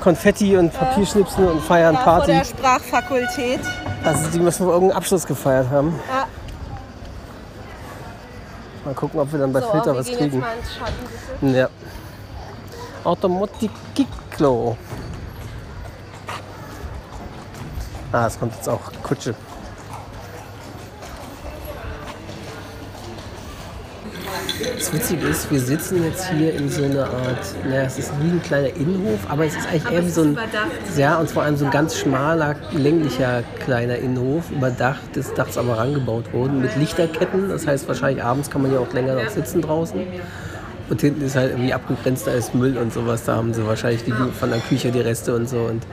Konfetti 0.00 0.56
und 0.56 0.72
Papierschnipsen 0.72 1.48
und 1.48 1.60
feiern 1.62 1.94
da 1.96 2.02
vor 2.02 2.12
Party. 2.18 2.32
der 2.32 2.44
Sprachfakultät. 2.44 3.60
Also 4.08 4.30
die 4.30 4.38
müssen 4.38 4.64
wohl 4.64 4.72
irgendeinen 4.72 4.96
Abschluss 4.96 5.26
gefeiert 5.26 5.68
haben. 5.70 5.94
Ja. 6.08 6.26
Mal 8.86 8.94
gucken, 8.94 9.20
ob 9.20 9.30
wir 9.30 9.38
dann 9.38 9.52
bei 9.52 9.60
So, 9.60 9.70
Filter 9.70 9.92
wir 9.92 9.98
was 10.00 10.06
kriegen. 10.06 10.22
jetzt 10.24 10.34
mal 10.40 10.56
ins 10.56 10.74
Schatten. 10.74 11.54
Ja. 11.54 11.68
Automoticiclo. 13.04 14.78
Ah, 18.12 18.26
es 18.26 18.38
kommt 18.38 18.54
jetzt 18.54 18.68
auch 18.68 18.80
Kutsche. 19.02 19.34
Das 24.76 24.92
Witzige 24.92 25.26
ist, 25.26 25.50
wir 25.50 25.60
sitzen 25.60 26.04
jetzt 26.04 26.28
hier 26.30 26.54
in 26.54 26.68
so 26.68 26.84
einer 26.84 27.04
Art, 27.04 27.38
naja, 27.64 27.82
es 27.82 27.98
ist 27.98 28.12
wie 28.20 28.30
ein 28.30 28.42
kleiner 28.42 28.68
Innenhof, 28.68 29.20
aber 29.28 29.46
es 29.46 29.56
ist 29.56 29.68
eigentlich 29.68 29.90
eher 29.90 30.04
wie 30.04 30.10
so 30.10 30.22
ein, 30.22 30.38
ja, 30.96 31.18
und 31.18 31.30
vor 31.30 31.42
allem 31.42 31.56
so 31.56 31.64
ein 31.64 31.70
ganz 31.70 31.96
schmaler, 31.96 32.56
länglicher 32.72 33.42
kleiner 33.64 33.96
Innenhof, 33.96 34.50
überdacht, 34.50 35.14
des 35.14 35.32
Dachs 35.34 35.58
aber 35.58 35.78
rangebaut 35.78 36.32
worden, 36.32 36.60
mit 36.60 36.74
Lichterketten. 36.76 37.48
Das 37.48 37.66
heißt, 37.66 37.86
wahrscheinlich 37.86 38.24
abends 38.24 38.50
kann 38.50 38.62
man 38.62 38.72
ja 38.72 38.80
auch 38.80 38.92
länger 38.92 39.14
noch 39.14 39.28
sitzen 39.28 39.62
draußen. 39.62 40.00
Und 40.90 41.00
hinten 41.02 41.22
ist 41.22 41.36
halt 41.36 41.50
irgendwie 41.50 41.74
abgegrenzt, 41.74 42.26
da 42.26 42.32
ist 42.32 42.54
Müll 42.54 42.78
und 42.78 42.92
sowas. 42.92 43.24
Da 43.24 43.36
haben 43.36 43.52
sie 43.52 43.66
wahrscheinlich 43.66 44.04
die, 44.04 44.12
von 44.12 44.50
der 44.50 44.60
Küche 44.60 44.90
die 44.90 45.00
Reste 45.00 45.36
und 45.36 45.48
so. 45.48 45.58
Und 45.58 45.86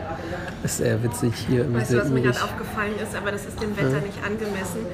das 0.63 0.71
ist 0.71 0.77
sehr 0.77 1.03
witzig 1.03 1.33
hier. 1.47 1.71
Weißt 1.73 1.91
du, 1.91 1.97
was 1.97 2.07
mir 2.07 2.21
gerade 2.21 2.41
aufgefallen 2.41 2.93
ist, 3.03 3.15
aber 3.15 3.31
das 3.31 3.45
ist 3.45 3.61
dem 3.61 3.75
Wetter 3.75 3.99
nicht 3.99 4.17
angemessen. 4.25 4.85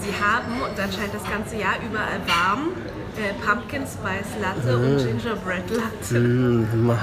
Sie 0.00 0.12
haben, 0.18 0.62
und 0.62 0.80
anscheinend 0.80 1.14
das 1.14 1.24
ganze 1.30 1.56
Jahr 1.56 1.74
überall 1.84 2.20
warm, 2.26 2.68
äh, 3.16 3.32
Pumpkin 3.44 3.82
Spice 3.82 4.40
Latte 4.40 4.76
und 4.76 4.98
Gingerbread 4.98 5.70
Latte. 5.70 6.18
Mm, 6.18 6.86
ma- 6.86 6.98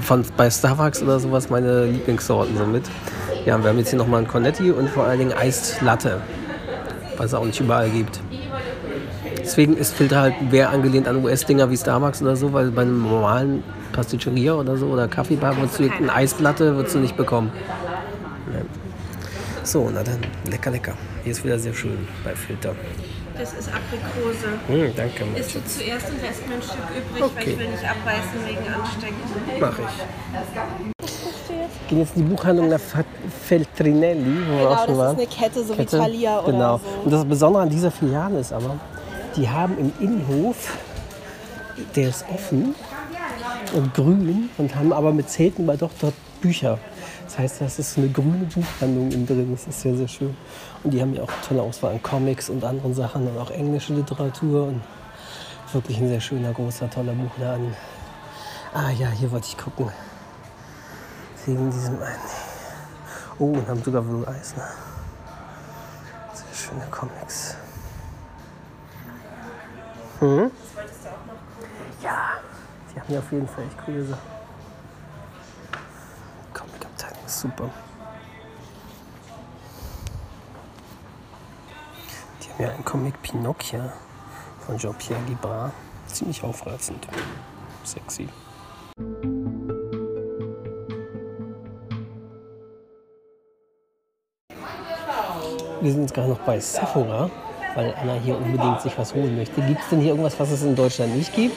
Von, 0.00 0.24
bei 0.36 0.50
Starbucks 0.50 1.02
oder 1.02 1.18
sowas 1.20 1.50
meine 1.50 1.84
Lieblingssorten 1.86 2.56
so 2.56 2.64
mit. 2.64 2.84
Ja, 3.44 3.62
wir 3.62 3.68
haben 3.70 3.78
jetzt 3.78 3.90
hier 3.90 3.98
nochmal 3.98 4.22
ein 4.22 4.28
Cornetti 4.28 4.70
und 4.70 4.88
vor 4.90 5.04
allen 5.04 5.18
Dingen 5.18 5.32
Eist 5.32 5.80
Latte, 5.82 6.20
was 7.16 7.26
es 7.26 7.34
auch 7.34 7.44
nicht 7.44 7.60
überall 7.60 7.90
gibt. 7.90 8.20
Deswegen 9.38 9.76
ist 9.76 9.94
Filter 9.94 10.20
halt 10.22 10.50
mehr 10.50 10.70
angelehnt 10.70 11.06
an 11.06 11.22
US-Dinger 11.22 11.70
wie 11.70 11.76
Starbucks 11.76 12.22
oder 12.22 12.34
so, 12.36 12.52
weil 12.54 12.70
bei 12.70 12.82
einem 12.82 13.02
normalen 13.02 13.62
Pasticceria 13.92 14.54
oder 14.54 14.76
so 14.78 14.86
oder 14.86 15.06
Kaffeebar 15.06 15.56
würdest 15.58 15.78
du 15.78 15.84
eine 15.90 16.12
Eislatte 16.12 16.74
würdest 16.76 16.94
du 16.94 17.00
nicht 17.00 17.16
bekommen. 17.16 17.52
So, 19.64 19.90
na 19.92 20.02
dann, 20.02 20.20
lecker, 20.50 20.70
lecker. 20.70 20.92
Hier 21.22 21.32
ist 21.32 21.44
wieder 21.44 21.58
sehr 21.58 21.72
schön 21.74 22.06
bei 22.22 22.34
Filter. 22.34 22.74
Das 23.38 23.52
ist 23.54 23.68
Aprikose. 23.68 24.46
Hm, 24.68 24.92
danke, 24.96 25.24
mein 25.24 25.36
Ist 25.40 25.54
du 25.54 25.64
zuerst 25.64 26.06
ein 26.06 26.20
Rest 26.24 26.46
mir 26.46 26.54
ein 26.54 26.62
Stück 26.62 26.76
übrig, 26.90 27.22
weil 27.22 27.22
Okay. 27.24 27.50
ich 27.52 27.58
will 27.58 27.68
nicht 27.70 27.82
abbeißen 27.84 28.46
wegen 28.46 28.74
Anstecken. 28.74 29.16
Mach 29.60 29.78
ich. 29.78 31.48
Wir 31.48 31.68
gehen 31.88 31.98
jetzt 32.00 32.16
in 32.16 32.22
die 32.26 32.34
Buchhandlung 32.34 32.68
nach 32.68 32.78
Fa- 32.80 33.04
Feltrinelli, 33.44 34.20
wo 34.46 34.52
wir 34.52 34.58
Genau, 34.58 34.70
auch 34.70 34.78
schon 34.78 34.86
das 34.86 34.90
ist 34.94 34.98
waren. 34.98 35.16
eine 35.16 35.26
Kette, 35.26 35.64
so 35.64 35.74
Kette. 35.74 35.96
wie 35.96 36.00
Thalia 36.02 36.40
oder 36.40 36.52
genau. 36.52 36.78
so. 36.78 36.84
Und 37.04 37.10
das 37.12 37.24
Besondere 37.24 37.62
an 37.62 37.70
dieser 37.70 37.90
Filiale 37.90 38.38
ist 38.40 38.52
aber, 38.52 38.78
die 39.36 39.48
haben 39.48 39.76
im 39.78 39.92
Innenhof, 40.00 40.76
der 41.96 42.08
ist 42.10 42.24
offen 42.32 42.74
und 43.74 43.94
grün 43.94 44.50
und 44.58 44.74
haben 44.76 44.92
aber 44.92 45.12
mit 45.12 45.28
Zelten 45.30 45.66
bei 45.66 45.76
doch 45.76 45.90
dort 46.00 46.14
Bücher. 46.40 46.78
Das 47.24 47.38
heißt, 47.38 47.60
das 47.62 47.78
ist 47.78 47.98
eine 47.98 48.08
grüne 48.10 48.46
Buchhandlung 48.46 49.10
innen 49.10 49.26
drin. 49.26 49.50
Das 49.50 49.66
ist 49.66 49.80
sehr, 49.80 49.96
sehr 49.96 50.08
schön. 50.08 50.36
Und 50.82 50.90
die 50.92 51.00
haben 51.00 51.14
ja 51.14 51.22
auch 51.22 51.32
tolle 51.46 51.62
Auswahl 51.62 51.92
an 51.92 52.02
Comics 52.02 52.48
und 52.50 52.62
anderen 52.64 52.94
Sachen 52.94 53.26
und 53.26 53.38
auch 53.38 53.50
englische 53.50 53.94
Literatur 53.94 54.68
und 54.68 54.82
wirklich 55.72 55.98
ein 55.98 56.08
sehr 56.08 56.20
schöner, 56.20 56.52
großer, 56.52 56.88
toller 56.90 57.12
Buchladen. 57.12 57.74
Ah 58.72 58.90
ja, 58.90 59.08
hier 59.08 59.30
wollte 59.32 59.48
ich 59.48 59.56
gucken. 59.56 59.90
Wegen 61.46 61.70
diesem 61.70 62.00
einen. 62.00 62.18
Oh, 63.38 63.46
und 63.46 63.66
haben 63.66 63.82
sogar 63.82 64.06
Will 64.06 64.26
Eisner. 64.26 64.68
Sehr 66.32 66.54
schöne 66.54 66.86
Comics. 66.90 67.56
Hm? 70.20 70.50
Ja, 72.02 72.18
die 72.94 73.00
haben 73.00 73.12
ja 73.12 73.18
auf 73.18 73.32
jeden 73.32 73.48
Fall 73.48 73.64
echt 73.64 73.84
coole 73.84 74.04
Sachen. 74.04 74.43
Super. 77.34 77.68
Die 82.40 82.52
haben 82.52 82.62
ja 82.62 82.70
einen 82.70 82.84
Comic 82.84 83.20
Pinocchio 83.22 83.90
von 84.64 84.78
Jean-Pierre 84.78 85.20
Libra. 85.26 85.72
Ziemlich 86.06 86.42
aufreizend. 86.44 87.08
Sexy. 87.82 88.28
wir 95.80 95.92
sind 95.92 96.00
jetzt 96.00 96.14
gerade 96.14 96.28
noch 96.30 96.38
bei 96.38 96.58
Sephora, 96.58 97.30
weil 97.74 97.94
Anna 98.00 98.14
hier 98.14 98.38
unbedingt 98.38 98.80
sich 98.80 98.96
was 98.96 99.12
holen 99.12 99.36
möchte. 99.36 99.60
Gibt 99.60 99.82
es 99.82 99.88
denn 99.90 100.00
hier 100.00 100.10
irgendwas, 100.10 100.40
was 100.40 100.50
es 100.50 100.62
in 100.62 100.74
Deutschland 100.74 101.14
nicht 101.14 101.34
gibt? 101.34 101.56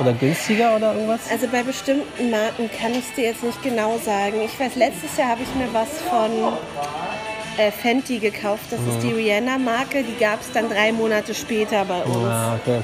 Oder 0.00 0.12
günstiger 0.12 0.76
oder 0.76 0.94
irgendwas? 0.94 1.20
Also 1.30 1.46
bei 1.48 1.62
bestimmten 1.62 2.30
Marken 2.30 2.70
kann 2.80 2.92
ich 2.92 3.08
es 3.08 3.14
dir 3.14 3.24
jetzt 3.24 3.42
nicht 3.42 3.62
genau 3.62 3.98
sagen. 3.98 4.40
Ich 4.44 4.58
weiß, 4.58 4.76
letztes 4.76 5.16
Jahr 5.16 5.30
habe 5.30 5.42
ich 5.42 5.54
mir 5.54 5.72
was 5.72 5.88
von 6.08 6.30
äh, 7.58 7.70
Fenty 7.70 8.18
gekauft. 8.18 8.64
Das 8.70 8.80
ist 8.80 9.02
die 9.02 9.12
Rihanna-Marke. 9.12 10.02
Die 10.02 10.16
gab 10.18 10.40
es 10.40 10.50
dann 10.52 10.68
drei 10.68 10.92
Monate 10.92 11.34
später 11.34 11.84
bei 11.84 12.02
uns. 12.02 12.26
Ah, 12.26 12.58
okay. 12.60 12.80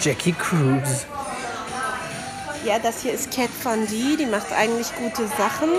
Jackie 0.00 0.32
Cruise. 0.32 1.06
Ja, 2.64 2.78
das 2.78 3.02
hier 3.02 3.12
ist 3.12 3.34
Cat 3.34 3.50
Von 3.50 3.86
D. 3.86 4.16
Die 4.18 4.26
macht 4.26 4.52
eigentlich 4.52 4.88
gute 4.96 5.26
Sachen. 5.28 5.70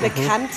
Bekannt 0.00 0.50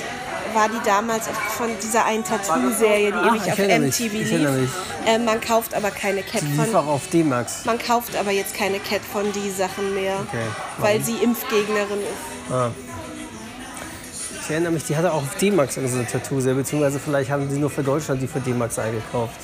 war 0.56 0.70
die 0.70 0.80
damals 0.86 1.28
von 1.58 1.68
dieser 1.84 2.06
einen 2.06 2.24
Tattoo-Serie, 2.24 3.12
die 3.12 3.28
ewig 3.28 3.42
ich 3.46 3.52
auf 3.52 3.60
erinnere 3.60 3.80
mich, 3.82 4.00
MTV 4.00 4.06
ich 4.06 4.12
lief. 4.14 4.32
erinnere 4.32 4.52
mich. 4.54 4.70
Äh, 5.06 5.20
man 5.20 5.42
kauft 5.42 5.74
aber 5.76 5.92
keine 5.92 6.24
Cat 6.24 6.42
Die 6.42 6.46
lief 6.48 6.66
Von 6.72 6.76
auch 6.76 6.88
auf 6.88 7.08
D-Max. 7.10 7.66
Man 7.66 7.78
kauft 7.78 8.16
aber 8.16 8.32
jetzt 8.32 8.56
keine 8.56 8.80
Cat 8.80 9.02
Von 9.12 9.32
D 9.34 9.40
Sachen 9.52 9.94
mehr, 9.94 10.16
Okay. 10.28 10.38
weil 10.80 11.02
sie 11.04 11.18
Impfgegnerin 11.18 12.00
ist. 12.00 12.52
Ah. 12.52 12.72
Ich 14.42 14.50
erinnere 14.52 14.72
mich, 14.74 14.84
die 14.86 14.96
hatte 14.96 15.12
auch 15.12 15.24
auf 15.24 15.36
D-Max 15.42 15.76
so 15.76 15.82
eine 15.82 16.06
Tattoo-Serie, 16.08 16.56
beziehungsweise 16.58 17.00
vielleicht 17.00 17.30
haben 17.32 17.50
sie 17.50 17.60
nur 17.60 17.70
für 17.70 17.84
Deutschland 17.84 18.22
die 18.22 18.28
für 18.28 18.40
D-Max 18.40 18.80
eingekauft. 18.80 19.40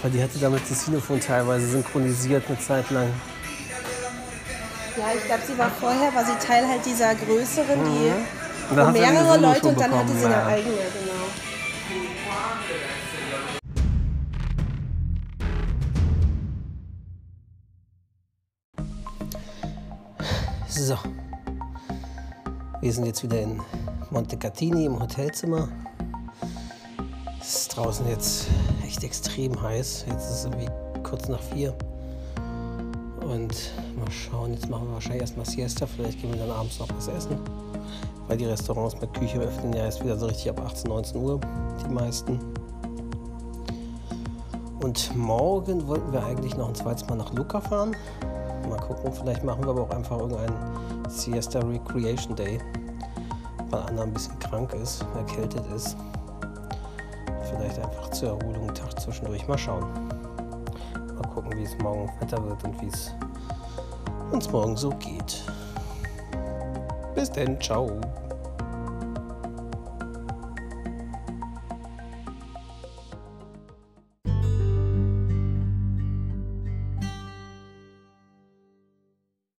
Weil 0.00 0.10
die 0.12 0.22
hatte 0.22 0.38
damit 0.40 0.62
das 0.68 0.84
Sinofon 0.86 1.20
teilweise 1.20 1.66
synchronisiert 1.66 2.44
eine 2.48 2.58
Zeit 2.58 2.90
lang. 2.90 3.08
Ja, 4.96 5.04
ich 5.16 5.24
glaube, 5.24 5.42
sie 5.46 5.56
war 5.58 5.70
vorher, 5.80 6.14
war 6.14 6.24
sie 6.24 6.46
Teil 6.46 6.66
halt 6.68 6.84
dieser 6.84 7.14
größeren, 7.14 7.84
die 7.84 8.10
Mhm. 8.10 8.41
Und 8.72 8.78
dann 8.78 8.92
mehrere 8.94 9.36
Leute 9.36 9.68
und 9.68 9.78
dann 9.78 9.90
hatte 9.90 10.04
bekommen, 10.04 10.18
sie 10.18 10.24
eine 10.24 10.34
ja. 10.34 10.46
eigene, 10.46 10.72
genau. 10.72 11.12
So. 20.68 20.96
Wir 22.80 22.92
sind 22.94 23.04
jetzt 23.04 23.22
wieder 23.22 23.42
in 23.42 23.60
Montecatini 24.08 24.86
im 24.86 24.98
Hotelzimmer. 24.98 25.68
Es 27.42 27.54
ist 27.54 27.76
draußen 27.76 28.08
jetzt 28.08 28.46
echt 28.86 29.04
extrem 29.04 29.60
heiß. 29.60 30.06
Jetzt 30.08 30.30
ist 30.30 30.30
es 30.30 30.44
irgendwie 30.46 30.70
kurz 31.02 31.28
nach 31.28 31.42
vier. 31.42 31.76
Und 33.24 33.70
mal 33.98 34.10
schauen, 34.10 34.52
jetzt 34.52 34.68
machen 34.68 34.88
wir 34.88 34.94
wahrscheinlich 34.94 35.22
erstmal 35.22 35.46
Siesta. 35.46 35.86
Vielleicht 35.86 36.20
gehen 36.20 36.32
wir 36.32 36.40
dann 36.40 36.50
abends 36.50 36.78
noch 36.78 36.88
was 36.96 37.08
essen. 37.08 37.38
Weil 38.28 38.36
die 38.36 38.46
Restaurants 38.46 39.00
mit 39.00 39.12
Küche 39.14 39.38
öffnen 39.38 39.72
ja 39.72 39.84
erst 39.84 40.02
wieder 40.02 40.16
so 40.16 40.26
richtig 40.26 40.50
ab 40.50 40.60
18, 40.64 40.88
19 40.90 41.16
Uhr, 41.20 41.40
die 41.84 41.92
meisten. 41.92 42.38
Und 44.82 45.14
morgen 45.16 45.86
wollten 45.86 46.12
wir 46.12 46.24
eigentlich 46.24 46.56
noch 46.56 46.68
ein 46.68 46.74
zweites 46.74 47.06
Mal 47.08 47.16
nach 47.16 47.32
Lucca 47.32 47.60
fahren. 47.60 47.94
Mal 48.68 48.80
gucken, 48.80 49.12
vielleicht 49.12 49.44
machen 49.44 49.64
wir 49.64 49.70
aber 49.70 49.82
auch 49.82 49.90
einfach 49.90 50.18
irgendeinen 50.18 50.54
Siesta 51.08 51.60
Recreation 51.60 52.34
Day, 52.34 52.58
weil 53.70 53.80
Anna 53.82 54.02
ein 54.02 54.12
bisschen 54.12 54.38
krank 54.40 54.72
ist, 54.74 55.04
erkältet 55.16 55.64
ist. 55.74 55.96
Vielleicht 57.48 57.78
einfach 57.78 58.10
zur 58.10 58.30
Erholung 58.30 58.68
einen 58.68 58.74
Tag 58.74 58.98
zwischendurch. 59.00 59.46
Mal 59.46 59.58
schauen. 59.58 60.11
Gucken, 61.52 61.58
wie 61.58 61.64
es 61.64 61.78
morgen 61.78 62.10
Wetter 62.20 62.42
wird 62.44 62.64
und 62.64 62.80
wie 62.80 62.86
es 62.86 63.14
uns 64.30 64.50
morgen 64.50 64.76
so 64.76 64.90
geht. 64.90 65.44
Bis 67.14 67.30
denn, 67.30 67.60
ciao. 67.60 68.00